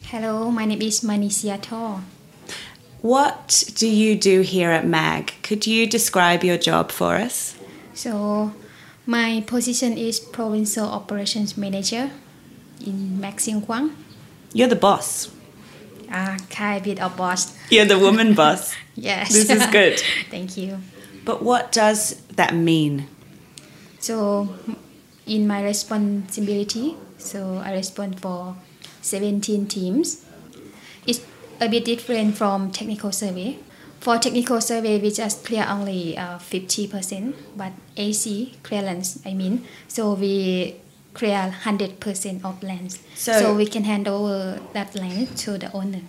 [0.03, 1.99] Hello, my name is Manisia Tor.
[3.01, 5.33] What do you do here at MAG?
[5.43, 7.57] Could you describe your job for us?
[7.93, 8.53] So,
[9.05, 12.11] my position is Provincial Operations Manager
[12.79, 13.93] in Maxing Quang.
[14.53, 15.29] You're the boss.
[16.09, 17.53] Uh, kind bit of boss.
[17.69, 18.73] You're the woman boss.
[18.95, 19.33] Yes.
[19.33, 19.99] This is good.
[20.29, 20.79] Thank you.
[21.25, 23.07] But what does that mean?
[24.01, 24.49] So,
[25.25, 28.55] in my responsibility, so I respond for
[29.01, 30.25] 17 teams.
[31.07, 31.21] It's
[31.59, 33.57] a bit different from technical survey.
[33.99, 40.13] For technical survey, we just clear only uh, 50%, but AC clearance, I mean, so
[40.13, 40.75] we
[41.13, 42.99] clear 100% of lands.
[43.15, 46.01] So- so we can hand over that land to the owner.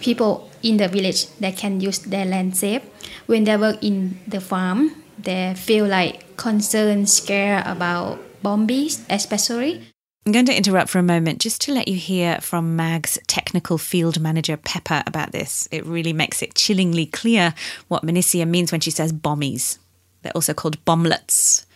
[0.00, 2.82] people in the village that can use their land safe.
[3.26, 9.82] When they work in the farm, they feel like concerned, scared about bombies, especially.
[10.26, 13.76] I'm going to interrupt for a moment just to let you hear from MAG's technical
[13.76, 15.68] field manager, Pepper, about this.
[15.70, 17.54] It really makes it chillingly clear
[17.88, 19.78] what Minicia means when she says bombies.
[20.22, 21.66] They're also called bomblets.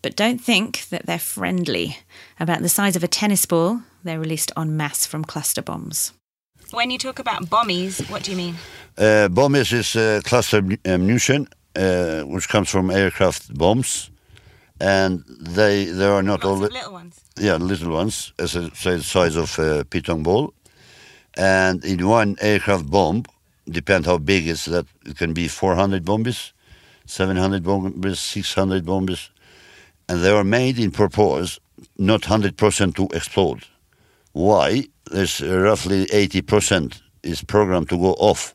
[0.00, 1.98] But don't think that they're friendly.
[2.40, 6.12] About the size of a tennis ball, they're released en masse from cluster bombs.
[6.70, 8.54] When you talk about bombies, what do you mean?
[8.96, 14.10] Uh, bomb is, is uh, cluster ammunition, uh, which comes from aircraft bombs.
[14.80, 17.20] And they they are not all little ones.
[17.36, 20.54] Yeah, little ones, as a, say the size of a pitong ball.
[21.36, 23.24] And in one aircraft bomb,
[23.68, 26.52] depend how big it's that it can be 400 bombs,
[27.06, 29.30] 700 bombs, 600 bombs,
[30.08, 31.58] and they are made in purpose
[31.96, 33.64] not 100% to explode.
[34.32, 34.84] Why?
[35.10, 38.54] There's roughly 80% is programmed to go off.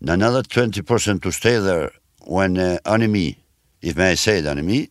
[0.00, 1.92] Another 20% to stay there
[2.26, 3.38] when uh, enemy,
[3.80, 4.90] if may I say the enemy,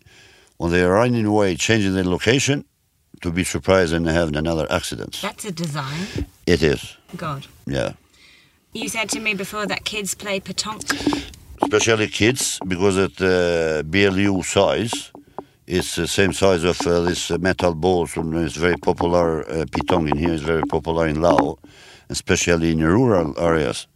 [0.57, 2.65] when they are running away, changing their location,
[3.21, 5.19] to be surprised and have another accident.
[5.21, 6.25] That's a design.
[6.45, 6.97] It is.
[7.15, 7.47] God.
[7.65, 7.93] Yeah.
[8.73, 11.29] You said to me before that kids play petanque.
[11.61, 15.11] Especially kids, because at uh, BLU size,
[15.67, 18.17] it's the same size of uh, this uh, metal balls.
[18.17, 19.41] And it's very popular.
[19.41, 21.59] Uh, pitong in here is very popular in Laos,
[22.09, 23.87] especially in rural areas,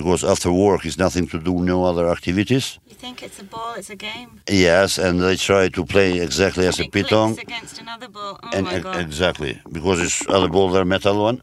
[0.00, 2.66] because after work is nothing to do, no other activities.
[2.92, 3.72] You think it's a ball?
[3.80, 4.28] It's a game.
[4.48, 7.30] Yes, and they try to play exactly as it a pitong.
[7.48, 8.34] against another ball.
[8.42, 8.96] Oh and my e- god!
[9.08, 11.38] exactly because it's other ball, they're metal one.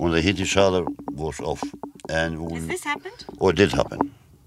[0.00, 0.82] When they hit each other,
[1.22, 1.62] goes off.
[2.08, 3.20] And when, Has this happened?
[3.40, 4.00] oh, it did happen,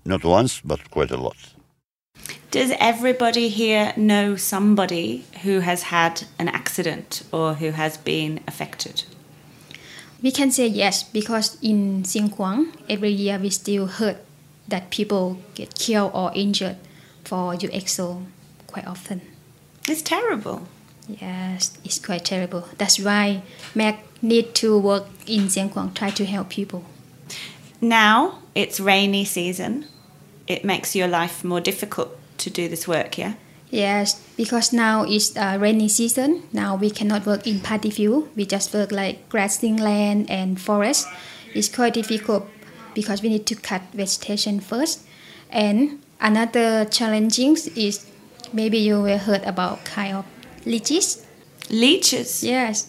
[0.06, 1.38] not once, but quite a lot.
[2.52, 8.98] Does everybody here know somebody who has had an accident or who has been affected?
[10.24, 14.18] We can say yes because in Xieng Khouang, every year we still heard
[14.70, 16.78] that people get killed or injured
[17.26, 18.26] for UXO
[18.66, 19.22] quite often.
[19.88, 20.70] It's terrible.
[21.10, 22.70] Yes, it's quite terrible.
[22.78, 23.44] That's why
[23.76, 26.86] MAG need to work in Xieng Khouang, try to help people.
[27.82, 29.88] Now it's rainy season.
[30.48, 33.34] It makes your life more difficult to do this work, yeah?
[33.74, 36.44] Yes, because now it's uh, rainy season.
[36.54, 38.30] Now we cannot work in paddy field.
[38.36, 41.08] We just work like grassing land and forest.
[41.56, 42.46] It's quite difficult
[42.94, 45.02] because we need to cut vegetation first.
[45.50, 48.06] And another challenging is
[48.54, 50.26] maybe you will heard about kind of
[50.68, 51.26] leeches.
[51.72, 52.44] Leeches?
[52.44, 52.86] Yes.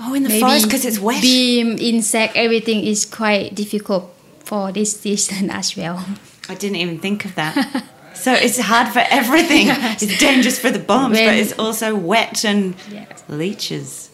[0.00, 1.22] Oh, in the Maybe forest because it's wet.
[1.22, 6.04] Beam, insect, everything is quite difficult for this season as well.
[6.48, 7.84] I didn't even think of that.
[8.18, 9.68] so it's hard for everything.
[10.00, 13.24] It's dangerous for the bombs, but it's also wet and Yes.
[13.28, 14.10] leeches.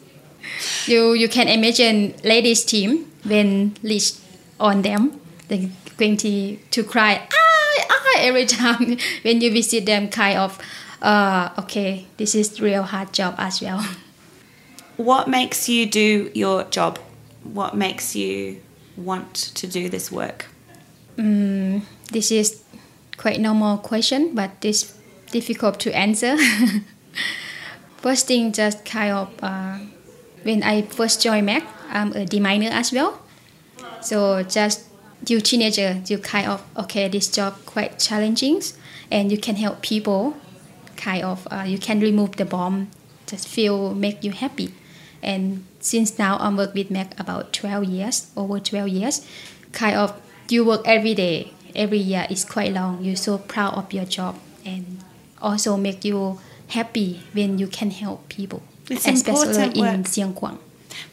[0.86, 4.12] You you can imagine ladies team when leech
[4.60, 10.08] on them, they're going to to cry ah ah every time when you visit them.
[10.08, 10.58] Kind of,
[11.02, 13.80] uh, okay, this is real hard job as well.
[14.96, 16.98] What makes you do your job?
[17.42, 18.60] What makes you
[18.96, 20.46] want to do this work?
[21.18, 22.62] Mm, this is
[23.16, 24.94] quite normal question, but it's
[25.31, 26.37] difficult to answer.
[27.96, 29.79] first thing, just kind of uh,
[30.42, 33.20] when I first joined MAG, I'm a deminer as well.
[34.00, 34.85] So just
[35.27, 38.62] you teenager, you kind of okay, this job quite challenging,
[39.11, 40.37] and you can help people.
[40.96, 42.88] Kind of, uh, you can remove the bomb,
[43.27, 44.72] just feel make you happy.
[45.22, 49.27] And since now I'm work with MAG about 12 years, over 12 years,
[49.72, 50.14] kind of
[50.48, 53.02] you work every day, every year is quite long.
[53.04, 54.98] You're so proud of your job and
[55.40, 60.06] also make you happy when you can help people, It's especially in work.
[60.06, 60.58] Xieng Khouang.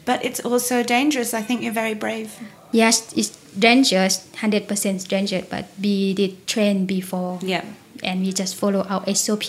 [0.04, 1.34] But it's also dangerous.
[1.34, 2.38] I think you're very brave.
[2.72, 7.38] Yes, it's dangerous, 100% dangerous, but we did train before.
[7.42, 7.64] Yeah.
[8.02, 9.44] And we just follow our SOP.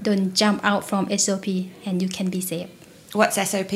[0.00, 1.46] Don't jump out from SOP
[1.86, 2.68] and you can be safe.
[3.12, 3.72] What's SOP?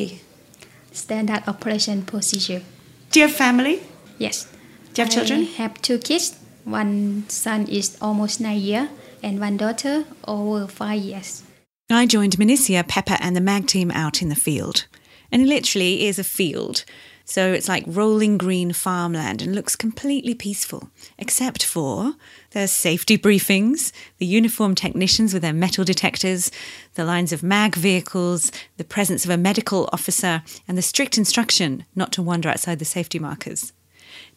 [0.93, 2.63] Standard operation procedure.
[3.11, 3.81] Do you have family?
[4.19, 4.47] Yes.
[4.93, 5.45] Do you have I children?
[5.57, 6.39] have two kids.
[6.65, 8.89] One son is almost nine years
[9.23, 11.43] and one daughter over five years.
[11.91, 14.87] I joined Minicia, Pepper, and the MAG team out in the field.
[15.31, 16.85] And it literally is a field.
[17.25, 22.15] So it's like rolling green farmland and looks completely peaceful, except for
[22.51, 26.51] there's safety briefings, the uniformed technicians with their metal detectors,
[26.95, 31.85] the lines of MAG vehicles, the presence of a medical officer, and the strict instruction
[31.95, 33.73] not to wander outside the safety markers.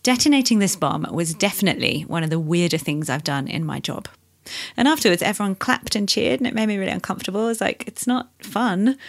[0.06, 4.08] Detonating this bomb was definitely one of the weirder things I've done in my job.
[4.78, 7.48] And afterwards, everyone clapped and cheered, and it made me really uncomfortable.
[7.48, 9.00] It's like, it's not fun.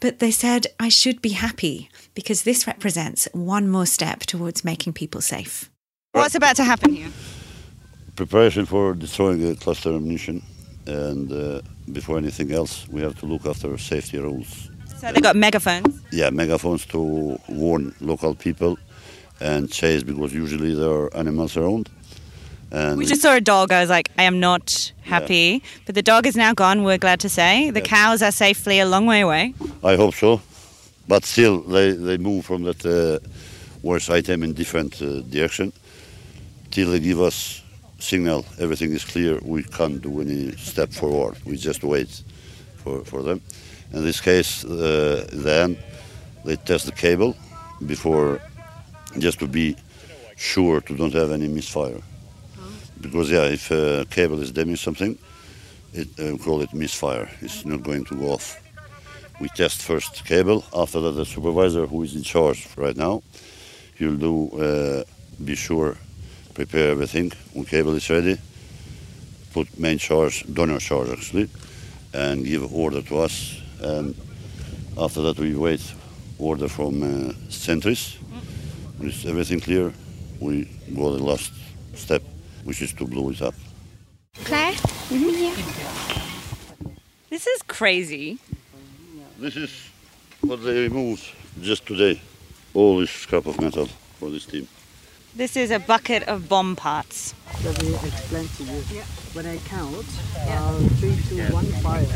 [0.00, 4.94] But they said I should be happy because this represents one more step towards making
[4.94, 5.68] people safe.
[6.12, 7.10] What's about to happen here?
[8.16, 10.42] Preparation for destroying a cluster ammunition,
[10.86, 11.60] and uh,
[11.92, 14.70] before anything else, we have to look after safety rules.
[14.96, 16.00] So they've got megaphones.
[16.10, 18.78] Yeah, megaphones to warn local people
[19.40, 21.88] and chase because usually there are animals around.
[22.70, 23.72] And We just saw a dog.
[23.72, 25.62] I was like, I am not happy.
[25.86, 27.70] But the dog is now gone, we're glad to say.
[27.70, 27.86] The Yeah.
[27.86, 29.54] cows are safely a long way away.
[29.82, 30.40] I hope so,
[31.06, 33.18] but still they, they move from that uh,
[33.82, 35.72] worst item in different uh, direction
[36.70, 37.62] till they give us
[37.98, 39.38] signal everything is clear.
[39.42, 41.36] We can't do any step forward.
[41.44, 42.22] We just wait
[42.84, 43.40] for, for them.
[43.92, 45.78] In this case, uh, then
[46.44, 47.34] they test the cable
[47.86, 48.40] before
[49.18, 49.76] just to be
[50.36, 52.00] sure to don't have any misfire.
[53.00, 55.16] Because yeah, if a cable is damaged something,
[55.92, 57.30] it uh, call it misfire.
[57.40, 58.60] It's not going to go off
[59.40, 60.64] we test first cable.
[60.74, 63.22] After that, the supervisor who is in charge right now,
[63.96, 65.04] he'll do uh,
[65.44, 65.96] be sure,
[66.54, 68.38] prepare everything when cable is ready,
[69.52, 71.48] put main charge, donor charge actually,
[72.12, 73.60] and give order to us.
[73.80, 74.14] And
[74.96, 75.82] after that, we wait
[76.38, 78.16] order from uh, sentries.
[78.98, 79.92] When it's everything clear,
[80.40, 81.52] we go the last
[81.94, 82.20] step,
[82.64, 83.54] which is to blow it up.
[84.44, 84.74] Clare?
[87.30, 88.38] This is crazy.
[89.38, 89.70] This is
[90.40, 91.24] what they removed
[91.62, 92.20] just today.
[92.74, 93.86] All this scrap of metal
[94.18, 94.66] for this team.
[95.38, 97.32] This is a bucket of bomb parts.
[97.64, 99.02] Let me explain to you.
[99.34, 102.10] When I count, uh, three, two, one, five.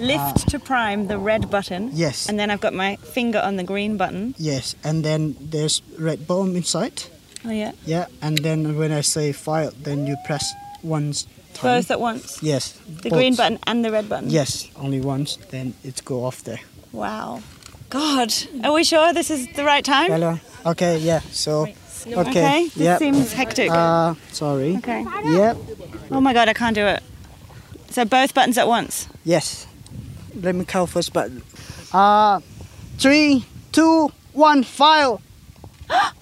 [0.00, 1.90] Lift to prime the red button.
[1.92, 2.30] Yes.
[2.30, 4.34] And then I've got my finger on the green button.
[4.38, 7.02] Yes, and then there's red bomb inside.
[7.44, 7.72] Oh, yeah.
[7.84, 10.50] Yeah, and then when I say fire, then you press
[10.82, 11.26] once.
[11.52, 11.76] Time.
[11.76, 12.42] Both at once.
[12.42, 12.72] Yes.
[13.02, 14.30] The green button and the red button.
[14.30, 15.36] Yes, only once.
[15.50, 16.60] Then it go off there.
[16.92, 17.42] Wow.
[17.90, 18.32] God.
[18.64, 20.10] Are we sure this is the right time?
[20.10, 20.38] Hello.
[20.64, 20.96] Okay.
[20.96, 21.20] Yeah.
[21.32, 21.66] So.
[22.06, 22.20] Okay.
[22.20, 22.98] Okay, this yep.
[22.98, 23.70] seems hectic.
[23.70, 24.76] Uh, sorry.
[24.76, 25.04] Okay.
[25.24, 25.56] Yep.
[26.10, 27.02] Oh my god, I can't do it.
[27.90, 29.08] So both buttons at once.
[29.24, 29.66] Yes.
[30.34, 31.42] Let me count first button.
[31.92, 32.40] Uh,
[32.98, 35.20] three, two, one, file.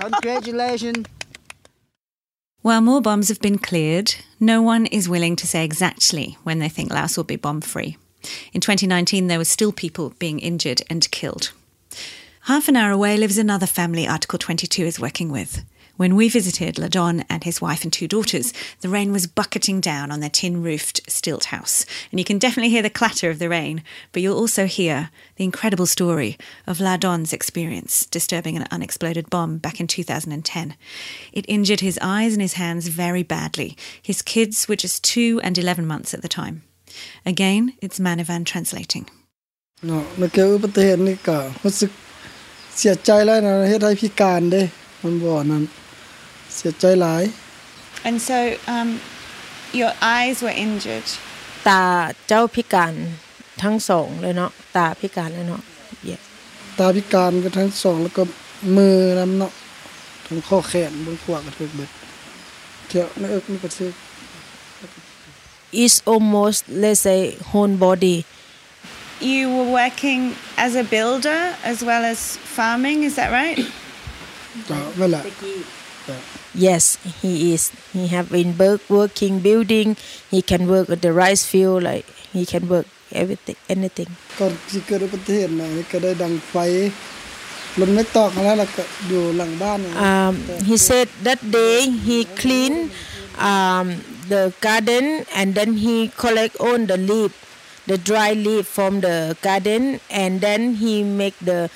[0.00, 1.06] Congratulations.
[2.62, 6.68] While more bombs have been cleared, no one is willing to say exactly when they
[6.68, 7.96] think Laos will be bomb free.
[8.52, 11.52] In 2019, there were still people being injured and killed.
[12.46, 15.64] Half an hour away lives another family Article 22 is working with.
[15.96, 20.10] When we visited Ladon and his wife and two daughters, the rain was bucketing down
[20.10, 21.86] on their tin roofed stilt house.
[22.10, 25.44] And you can definitely hear the clatter of the rain, but you'll also hear the
[25.44, 26.36] incredible story
[26.66, 30.74] of Ladon's experience disturbing an unexploded bomb back in 2010.
[31.32, 35.56] It injured his eyes and his hands very badly, his kids were just two and
[35.56, 36.64] 11 months at the time.
[37.24, 39.08] Again, it's Manavan translating.
[39.80, 40.04] No,
[42.78, 44.62] เกี่ยวกับอุบัติเหตุนี่ก็รู้สึกเสียใจแล้วนะเฮ็ดให้พิการเด้
[45.02, 45.64] มันบ่นั้น
[46.56, 47.24] เสียใจหลาย
[48.08, 48.38] And so
[48.74, 48.88] um,
[49.80, 51.08] your eyes were injured.
[51.68, 51.84] ตา
[52.28, 52.92] เจ้าพิการ
[53.62, 55.62] ทั้งสองเลยเนาะตาพิการเลยเนาะ
[56.08, 56.20] yes
[56.78, 58.22] ตาพิการก็ทั้งสองแล้วก็
[58.76, 59.52] มือนำเนาะ
[60.26, 61.90] ทั้งข้อแขนเบนขวาก็ถูกเบิด
[62.88, 63.94] เที่ยวในเอิกนี่ก็ถูก
[65.84, 67.20] is almost let's say
[67.50, 68.16] whole body
[69.21, 70.21] You were working
[70.57, 71.41] as a builder
[71.71, 73.59] as well as farming, is that right?
[74.69, 75.23] ก็นั่นแหละ
[76.67, 76.83] yes
[77.21, 77.63] he is
[77.95, 79.87] he have been work working building
[80.33, 82.05] he can work at the rice field like
[82.37, 82.87] he can work
[83.21, 86.55] everything anything ก่อนสิเกิดอุบัติเหตุน่ะนี่ก็ได้ดังไฟ
[87.79, 90.33] ลมไม่ตอกมาแล้วแล้วก็อยู่หลังบ้านน่ะ um,
[90.69, 91.75] he said that day
[92.07, 92.73] he clean
[93.49, 93.85] um,
[94.31, 95.05] the garden
[95.39, 97.31] and then he collect all the leaf
[97.91, 101.69] the dry leaf from the garden and then he make the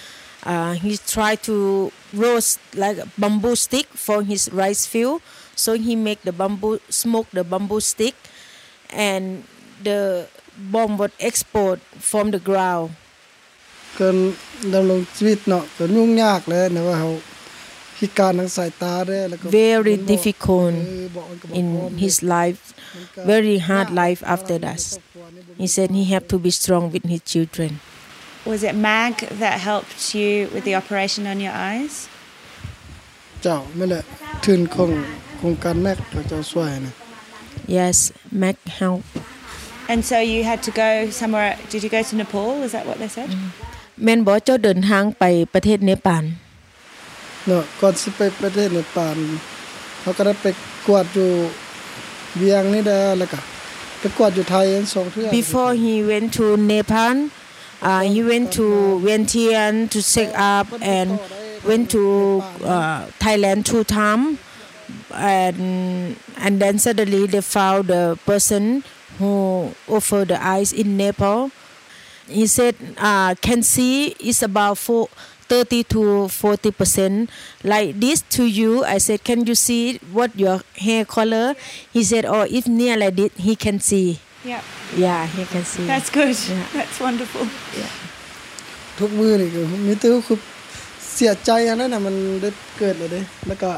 [0.44, 5.22] uh, he try to roast like a bamboo stick for his rice field
[5.56, 8.16] so he make the bamboo smoke the bamboo stick
[8.90, 9.44] and
[9.84, 12.92] the bomb would export from the ground
[13.98, 14.18] เกิน
[14.74, 17.12] ดำรงชีวิตเนาะก็ยุ่งยากเลยนะว่าเขา
[17.99, 20.75] very difficult
[21.53, 22.75] in his life,
[23.17, 24.99] very hard life after that.
[25.57, 27.81] He said he had to be strong with his children.
[28.45, 32.09] Was it MAG that helped you with the operation on your eyes?
[37.67, 39.07] Yes, MAG helped.
[39.89, 41.57] And so you had to go somewhere.
[41.71, 42.63] Did you go to Nepal?
[42.63, 43.31] Is that what they said?
[43.31, 43.67] Mm-hmm.
[44.05, 45.25] แม่นบอกเจ้าเดินทางไป
[45.55, 46.25] ประเทศเนปาล
[47.48, 49.18] เนาะก่อนสิไปประเทศเนปาล
[50.02, 50.48] เขาก็ได้ไป
[50.88, 51.30] กวดอยู่
[52.38, 53.40] เวียงนี่ได้แล้วก็
[54.00, 57.16] ไปกวดอยู่ไทยอันสองเทื่อ before he went to Nepal
[57.82, 61.20] Uh, he went to Vientiane to set up and
[61.66, 64.38] went to uh, Thailand two times.
[65.16, 68.84] And, and then suddenly they found the person
[69.18, 71.50] who offered the ice in Nepal.
[72.28, 75.10] He said, uh, can see is about four,
[75.50, 77.16] 30 to 40 percent
[77.72, 79.84] like this to you i said can you see
[80.18, 81.56] what your hair color
[81.96, 84.08] he said oh if near like this he can see
[84.52, 84.62] Yeah.
[85.06, 86.34] yeah he can see That's good.
[86.54, 86.66] Yeah.
[86.78, 87.46] That's wonderful.
[89.00, 90.38] ทุกมือนี่ก็มีแต่คือ
[91.14, 93.72] เสียใจอันนั้นน่ะมันได้เกิดเลยเด้แล้วก็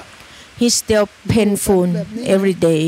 [0.60, 1.88] he's still painful
[2.36, 2.84] every day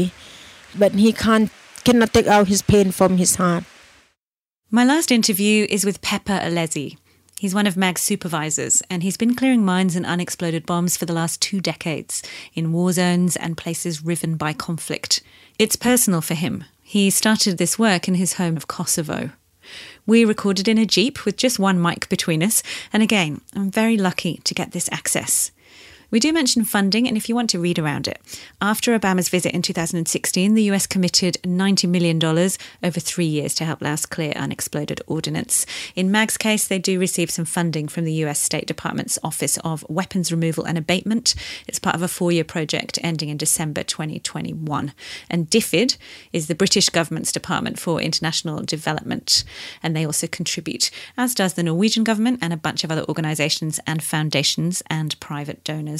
[0.81, 1.49] but he can't
[1.85, 3.63] cannot take out his pain from his heart
[4.77, 6.87] My last interview is with Pepper Alesi.
[7.40, 11.14] He's one of MAG's supervisors, and he's been clearing mines and unexploded bombs for the
[11.14, 12.22] last two decades
[12.52, 15.22] in war zones and places riven by conflict.
[15.58, 16.64] It's personal for him.
[16.82, 19.30] He started this work in his home of Kosovo.
[20.04, 22.62] We recorded in a Jeep with just one mic between us,
[22.92, 25.50] and again, I'm very lucky to get this access.
[26.10, 28.20] We do mention funding, and if you want to read around it,
[28.60, 33.80] after Obama's visit in 2016, the US committed $90 million over three years to help
[33.80, 35.66] Laos clear unexploded ordnance.
[35.94, 39.86] In MAG's case, they do receive some funding from the US State Department's Office of
[39.88, 41.36] Weapons Removal and Abatement.
[41.68, 44.92] It's part of a four year project ending in December 2021.
[45.30, 45.96] And DFID
[46.32, 49.44] is the British government's Department for International Development,
[49.80, 53.78] and they also contribute, as does the Norwegian government and a bunch of other organisations
[53.86, 55.99] and foundations and private donors.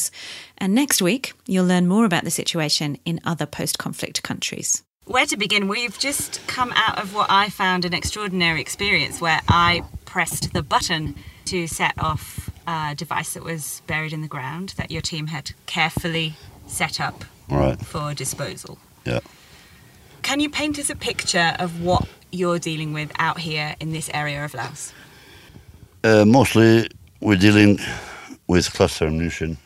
[0.59, 4.83] And next week, you'll learn more about the situation in other post conflict countries.
[5.07, 5.67] Where to begin?
[5.67, 10.63] We've just come out of what I found an extraordinary experience where I pressed the
[10.63, 15.27] button to set off a device that was buried in the ground that your team
[15.27, 16.35] had carefully
[16.69, 17.81] set up Right.
[17.85, 18.79] for disposal.
[19.05, 19.21] Yeah.
[20.23, 24.09] Can you paint us a picture of what you're dealing with out here in this
[24.15, 24.93] area of Laos?
[26.05, 26.89] Uh, mostly
[27.21, 27.81] we're dealing
[28.47, 29.57] with cluster ammunition.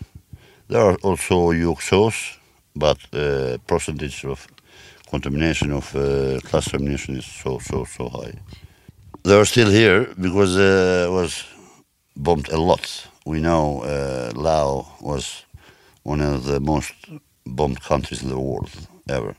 [0.69, 2.39] There are also UXOs,
[2.75, 4.47] but uh, percentage of
[5.11, 8.35] contamination of uh, cluster ammunition is so so so high.
[9.23, 11.45] They are still here because uh, was
[12.17, 13.09] bombed a lot.
[13.27, 15.45] We know uh, Laos was
[16.03, 16.95] one of the most
[17.47, 18.71] bombed countries in the world
[19.09, 19.35] ever.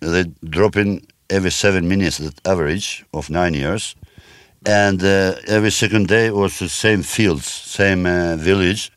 [0.00, 1.00] They drop in
[1.30, 3.94] every seven minutes at average of nine years,
[4.66, 8.90] and uh, every second day was the same fields, same uh, village,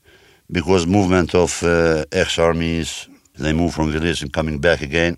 [0.52, 5.18] because movement of uh, ex-armies, they move from village and coming back again,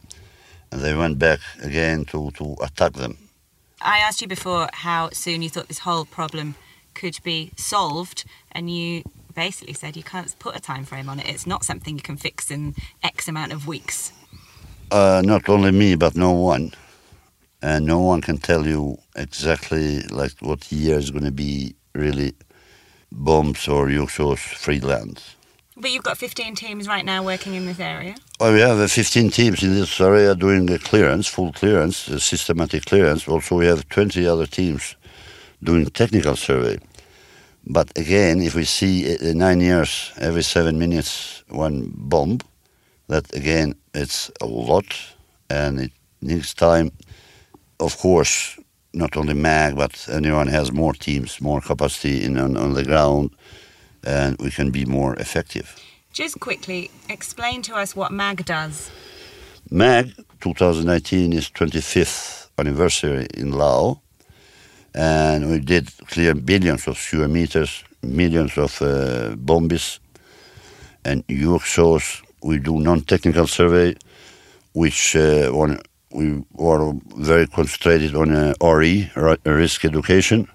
[0.72, 3.18] and they went back again to, to attack them.
[3.82, 6.56] I asked you before how soon you thought this whole problem
[6.94, 9.04] could be solved, and you
[9.36, 11.28] basically said you can't put a time frame on it.
[11.30, 14.12] It's not something you can fix in X amount of weeks.
[14.92, 16.74] Uh, not only me, but no one.
[17.62, 22.34] And no one can tell you exactly like what year is going to be really
[23.12, 25.22] bombs or UXOs free land.
[25.76, 28.16] But you've got 15 teams right now working in this area.
[28.40, 32.86] Well, we have uh, 15 teams in this area doing a clearance, full clearance, systematic
[32.86, 33.28] clearance.
[33.28, 34.96] Also, we have 20 other teams
[35.64, 36.80] doing technical survey.
[37.66, 42.40] But again, if we see uh, nine years, every seven minutes, one bomb,
[43.08, 44.86] that again, it's a lot
[45.50, 45.92] and it
[46.22, 46.92] needs time.
[47.80, 48.59] Of course,
[48.94, 53.32] not only MAG, but anyone has more teams, more capacity in, on, on the ground,
[54.04, 55.76] and we can be more effective.
[56.12, 58.90] Just quickly, explain to us what MAG does.
[59.70, 63.98] MAG 2019 is 25th anniversary in Laos,
[64.96, 70.00] and we did clear billions of square meters, millions of uh, bombs,
[71.06, 72.22] and UXOs.
[72.42, 73.96] We do non-technical survey,
[74.74, 75.80] which uh, one,
[76.12, 79.12] we were very concentrated on uh, RE,
[79.46, 80.48] risk education,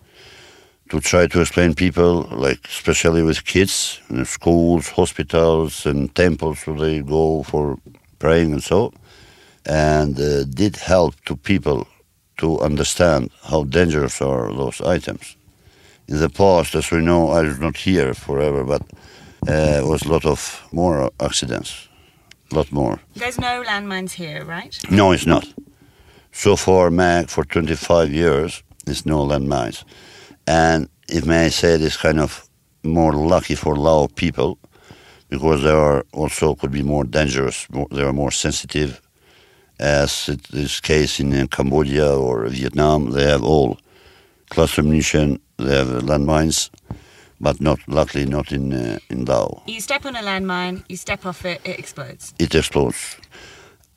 [0.91, 6.79] to try to explain people, like especially with kids, in schools, hospitals, and temples where
[6.79, 7.79] they go for
[8.19, 8.93] praying and so,
[9.67, 11.87] and uh, did help to people
[12.37, 15.37] to understand how dangerous are those items.
[16.09, 18.83] In the past, as we know, I was not here forever, but
[19.49, 21.89] uh, was a lot of more accidents,
[22.53, 23.01] lot more.
[23.15, 24.77] There's no landmines here, right?
[24.91, 25.53] No, it's not.
[26.33, 29.85] So far, MAG for 25 years, there's no landmines.
[30.47, 32.49] And if may I say, it's kind of
[32.83, 34.59] more lucky for Lao people
[35.29, 37.69] because they are also could be more dangerous.
[37.71, 39.01] More, they are more sensitive,
[39.81, 43.11] as it is case in uh, Cambodia or Vietnam.
[43.11, 43.79] They have all
[44.51, 45.41] cluster munition.
[45.57, 46.71] They have landmines,
[47.41, 49.63] but not luckily not in uh, in Lao.
[49.67, 52.35] You step on a landmine, you step off it, it explodes.
[52.39, 53.17] it explodes.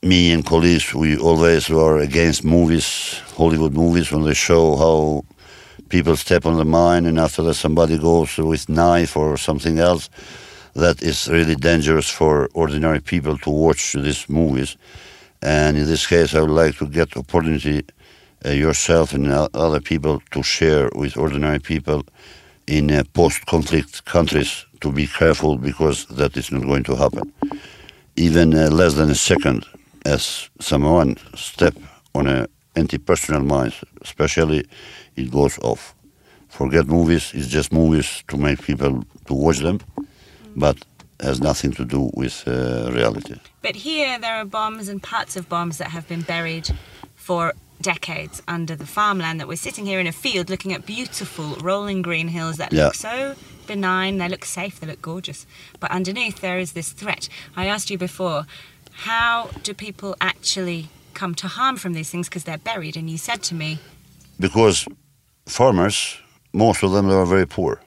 [0.03, 5.25] Me and colleagues, we always were against movies, Hollywood movies, when they show how
[5.89, 10.09] people step on the mine, and after that somebody goes with knife or something else.
[10.73, 14.77] That is really dangerous for ordinary people to watch these movies.
[15.41, 17.83] And in this case, I would like to get opportunity
[18.45, 22.03] uh, yourself and other people to share with ordinary people
[22.67, 27.33] in uh, post-conflict countries to be careful because that is not going to happen.
[28.15, 29.65] Even uh, less than a second,
[30.05, 31.75] as someone step
[32.13, 34.65] on a anti-personnel mine, especially,
[35.15, 35.95] it goes off.
[36.49, 39.79] Forget movies; it's just movies to make people to watch them,
[40.55, 40.77] but
[41.19, 43.35] has nothing to do with uh, reality.
[43.61, 46.69] But here there are bombs and parts of bombs that have been buried
[47.15, 51.55] for decades under the farmland that we're sitting here in a field looking at beautiful
[51.61, 52.85] rolling green hills that Yeah.
[52.85, 53.35] look so
[53.67, 55.45] benign, they look safe, they look gorgeous.
[55.79, 57.29] But underneath there is this threat.
[57.55, 58.45] I asked you before,
[58.91, 62.95] how do people actually come to harm from these things because they're buried?
[62.97, 63.79] And you said to me,
[64.39, 64.87] because
[65.45, 66.17] farmers,
[66.53, 67.81] most of them, they are very poor,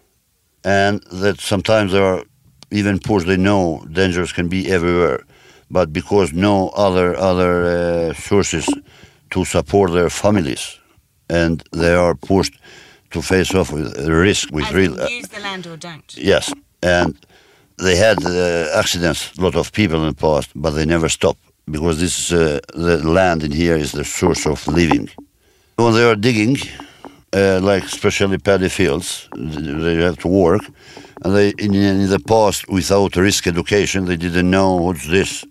[0.64, 2.22] and that sometimes they are
[2.70, 3.20] even poor.
[3.20, 5.24] They know dangers can be everywhere,
[5.70, 8.68] but because no other other uh, sources
[9.30, 10.78] to support their families,
[11.28, 12.58] and they are pushed
[13.10, 15.10] to face off with risk with as real.
[15.10, 16.16] use the land or don't.
[16.16, 16.52] Yes,
[16.82, 17.14] and
[17.78, 21.36] they had uh, accidents, a lot of people in the past, but they never stop
[21.70, 25.08] because this uh, the land in here is the source of living.
[25.76, 26.58] When they are digging,
[27.32, 30.62] uh, like especially paddy fields, they have to work,
[31.22, 35.44] and they in, in the past without risk education they didn't know what's this.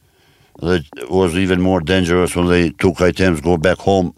[0.62, 4.14] That was even more dangerous when they took items, go back home,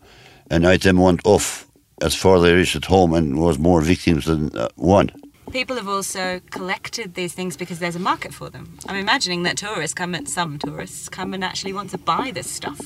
[0.50, 1.68] and item went off
[2.02, 5.12] as far they reached at home and was more victims than uh, one.
[5.52, 8.78] People have also collected these things because there's a market for them.
[8.88, 12.50] I'm imagining that tourists come and some tourists come and actually want to buy this
[12.50, 12.80] stuff.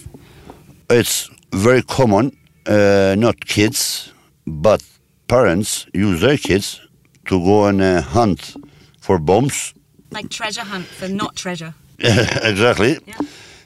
[0.90, 2.36] it's very common,
[2.66, 4.12] uh, not kids,
[4.46, 4.84] but
[5.28, 6.82] parents use their kids
[7.26, 8.56] to go and uh, hunt
[9.00, 9.74] for bombs.
[10.12, 11.74] Like treasure hunt for not treasure.
[12.44, 13.00] exactly.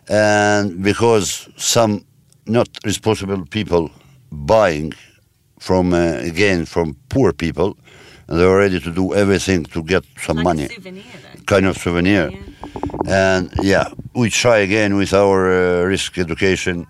[0.08, 2.06] And because some
[2.46, 3.92] not responsible people
[4.32, 4.94] buying
[5.60, 7.78] from, uh, again, from poor people,
[8.28, 10.68] and they're ready to do everything to get some money.
[11.46, 12.32] Kind of souvenir.
[13.08, 16.86] And yeah, we try again with our uh, risk education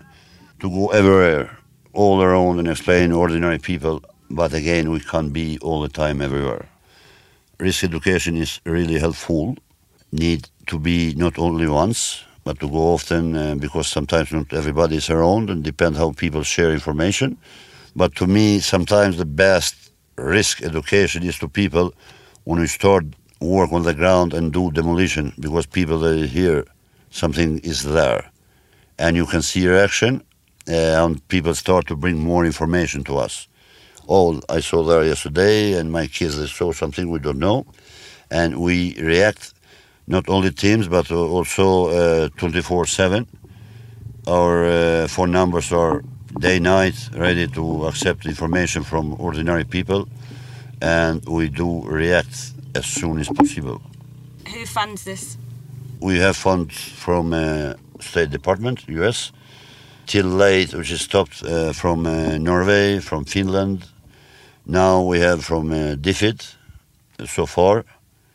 [0.60, 1.56] to go everywhere,
[1.94, 4.02] all around and explain ordinary people.
[4.30, 6.68] But again, we can't be all the time everywhere.
[7.58, 9.56] Risk education is really helpful.
[10.12, 14.96] Need to be not only once, but to go often uh, because sometimes not everybody
[14.96, 17.36] is around and depend how people share information.
[17.94, 21.92] But to me, sometimes the best risk education is to people
[22.44, 23.04] when we start
[23.40, 26.64] work on the ground and do demolition because people they hear
[27.10, 28.30] something is there.
[28.98, 30.22] And you can see reaction
[30.68, 33.48] uh, and people start to bring more information to us.
[34.08, 37.66] Oh i saw there yesterday and my kids they saw something we don't know.
[38.30, 39.54] And we react
[40.10, 43.26] not only teams but uh, also 24 7
[44.26, 46.02] our uh, phone numbers are
[46.40, 50.06] day night ready to accept information from ordinary people
[50.82, 53.80] and we do react as soon as possible
[54.52, 55.36] Who funds this?
[56.00, 59.32] we have funds from uh, State Department, US,
[60.06, 63.84] till late, which is stopped uh, from uh, Norway, from Finland.
[64.66, 66.54] Now we have from uh, DFID
[67.18, 67.84] uh, so far,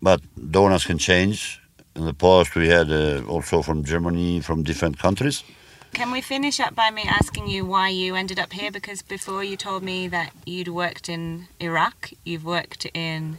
[0.01, 0.21] but
[0.51, 1.59] donors can change.
[1.95, 5.43] In the past, we had uh, also from Germany, from different countries.
[5.93, 8.69] Can we finish up by me asking you why you ended up here?
[8.69, 13.37] Because before you told me that you'd worked in Iraq, you've worked in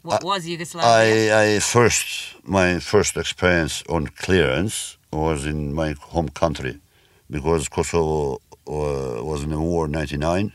[0.00, 0.88] what was Yugoslavia.
[1.30, 6.78] I, I first my first experience on clearance was in my home country
[7.30, 8.36] because Kosovo
[8.66, 10.54] uh, was in the war in '99,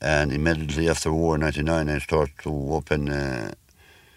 [0.00, 3.50] and immediately after war in '99 I started to open uh,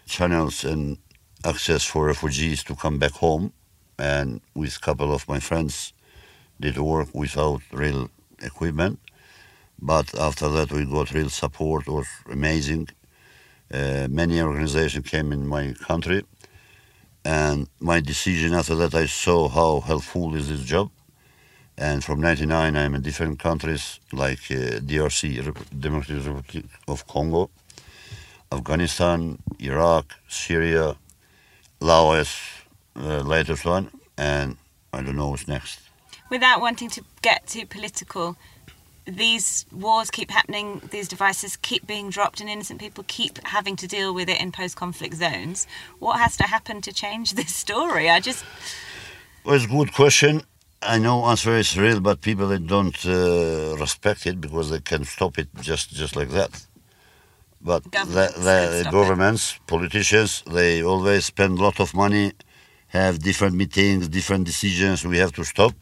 [0.06, 0.98] channels and
[1.44, 3.52] access for refugees to come back home,
[3.98, 5.92] and with a couple of my friends
[6.60, 8.98] did work without real equipment.
[9.80, 11.88] But after that, we got real support.
[11.88, 12.88] Was amazing.
[13.72, 16.22] Uh, many organizations came in my country,
[17.24, 20.90] and my decision after that, I saw how helpful is this job.
[21.76, 25.22] And from '99, I'm in different countries like uh, DRC,
[25.80, 27.50] Democratic Republic of Congo,
[28.52, 30.96] Afghanistan, Iraq, Syria,
[31.82, 32.38] Laos,
[32.94, 34.56] the latest one, and
[34.92, 35.80] I don't know what's next.
[36.30, 38.36] Without wanting to get too political,
[39.04, 43.86] these wars keep happening, these devices keep being dropped, and innocent people keep having to
[43.88, 45.66] deal with it in post conflict zones.
[45.98, 48.08] What has to happen to change this story?
[48.08, 48.44] I just.
[49.44, 50.42] Well, it's a good question.
[50.82, 55.38] I know answer is real, but people don't uh, respect it because they can stop
[55.38, 56.64] it just just like that.
[57.62, 59.66] But the, Governments the, can the stop it.
[59.66, 62.32] politicians, they always spend a lot of money,
[62.88, 65.06] have different meetings, different decisions.
[65.06, 65.74] We have to stop.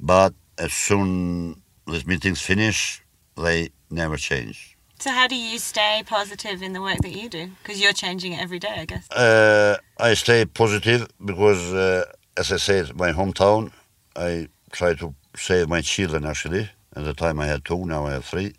[0.00, 3.02] But as soon as meetings finish,
[3.36, 4.76] they never change.
[4.98, 7.50] So how do you stay positive in the work that you do?
[7.62, 9.10] Because you're changing it every day, I guess.
[9.10, 12.04] Uh, I stay positive because, uh,
[12.36, 13.70] as I said, my hometown,
[14.16, 16.70] I try to save my children actually.
[16.96, 18.54] At the time I had two, now I have three,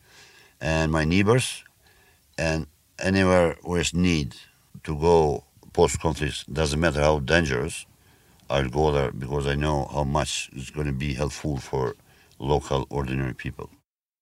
[0.59, 1.63] and my neighbors,
[2.37, 2.67] and
[2.99, 4.35] anywhere where it's need
[4.83, 7.85] to go post conflict, doesn't matter how dangerous,
[8.49, 11.95] I'll go there because I know how much it's going to be helpful for
[12.39, 13.69] local ordinary people.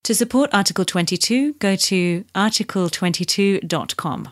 [0.03, 4.29] To support Article 22, go to article22.com.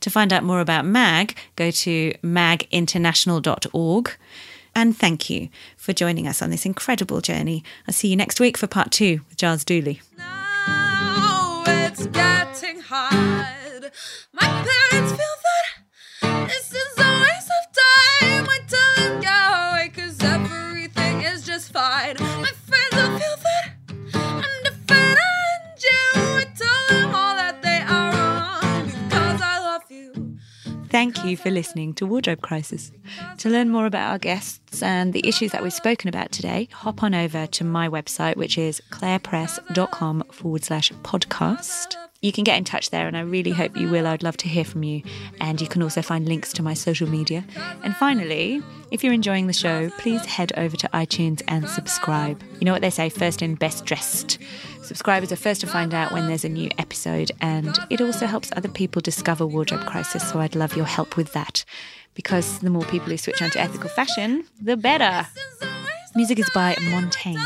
[0.00, 4.16] To find out more about MAG, go to maginternational.org.
[4.74, 7.62] And thank you for joining us on this incredible journey.
[7.86, 10.00] I'll see you next week for part two with Giles Duley.
[12.94, 13.90] Hard.
[14.34, 18.46] My parents feel that this is a waste of time.
[18.50, 22.16] I tell them go away 'cause everything is just fine.
[22.18, 23.76] My friends feel that
[24.14, 26.00] I'm and you.
[26.14, 30.36] I tell them all that they are wrong because I love you.
[30.90, 32.92] Thank you for listening to Wardrobe Crisis.
[33.38, 37.02] To learn more about our guests and the issues that we've spoken about today, hop
[37.02, 41.96] on over to my website, which is clairepress.com forward slash podcast.
[42.22, 44.06] You can get in touch there, and I really hope you will.
[44.06, 45.02] I'd love to hear from you.
[45.40, 47.44] And you can also find links to my social media.
[47.82, 48.62] And finally,
[48.92, 52.40] if you're enjoying the show, please head over to iTunes and subscribe.
[52.60, 54.38] You know what they say first in, best dressed.
[54.82, 58.52] Subscribers are first to find out when there's a new episode, and it also helps
[58.54, 60.30] other people discover Wardrobe Crisis.
[60.30, 61.64] So I'd love your help with that
[62.14, 65.26] because the more people who switch on to ethical fashion, the better.
[66.14, 67.40] Music is by Montaigne.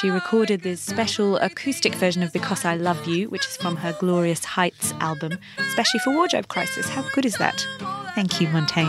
[0.00, 3.92] She recorded this special acoustic version of Because I Love You, which is from her
[3.98, 6.88] Glorious Heights album, especially for Wardrobe Crisis.
[6.88, 7.66] How good is that?
[8.14, 8.88] Thank you, Montaigne.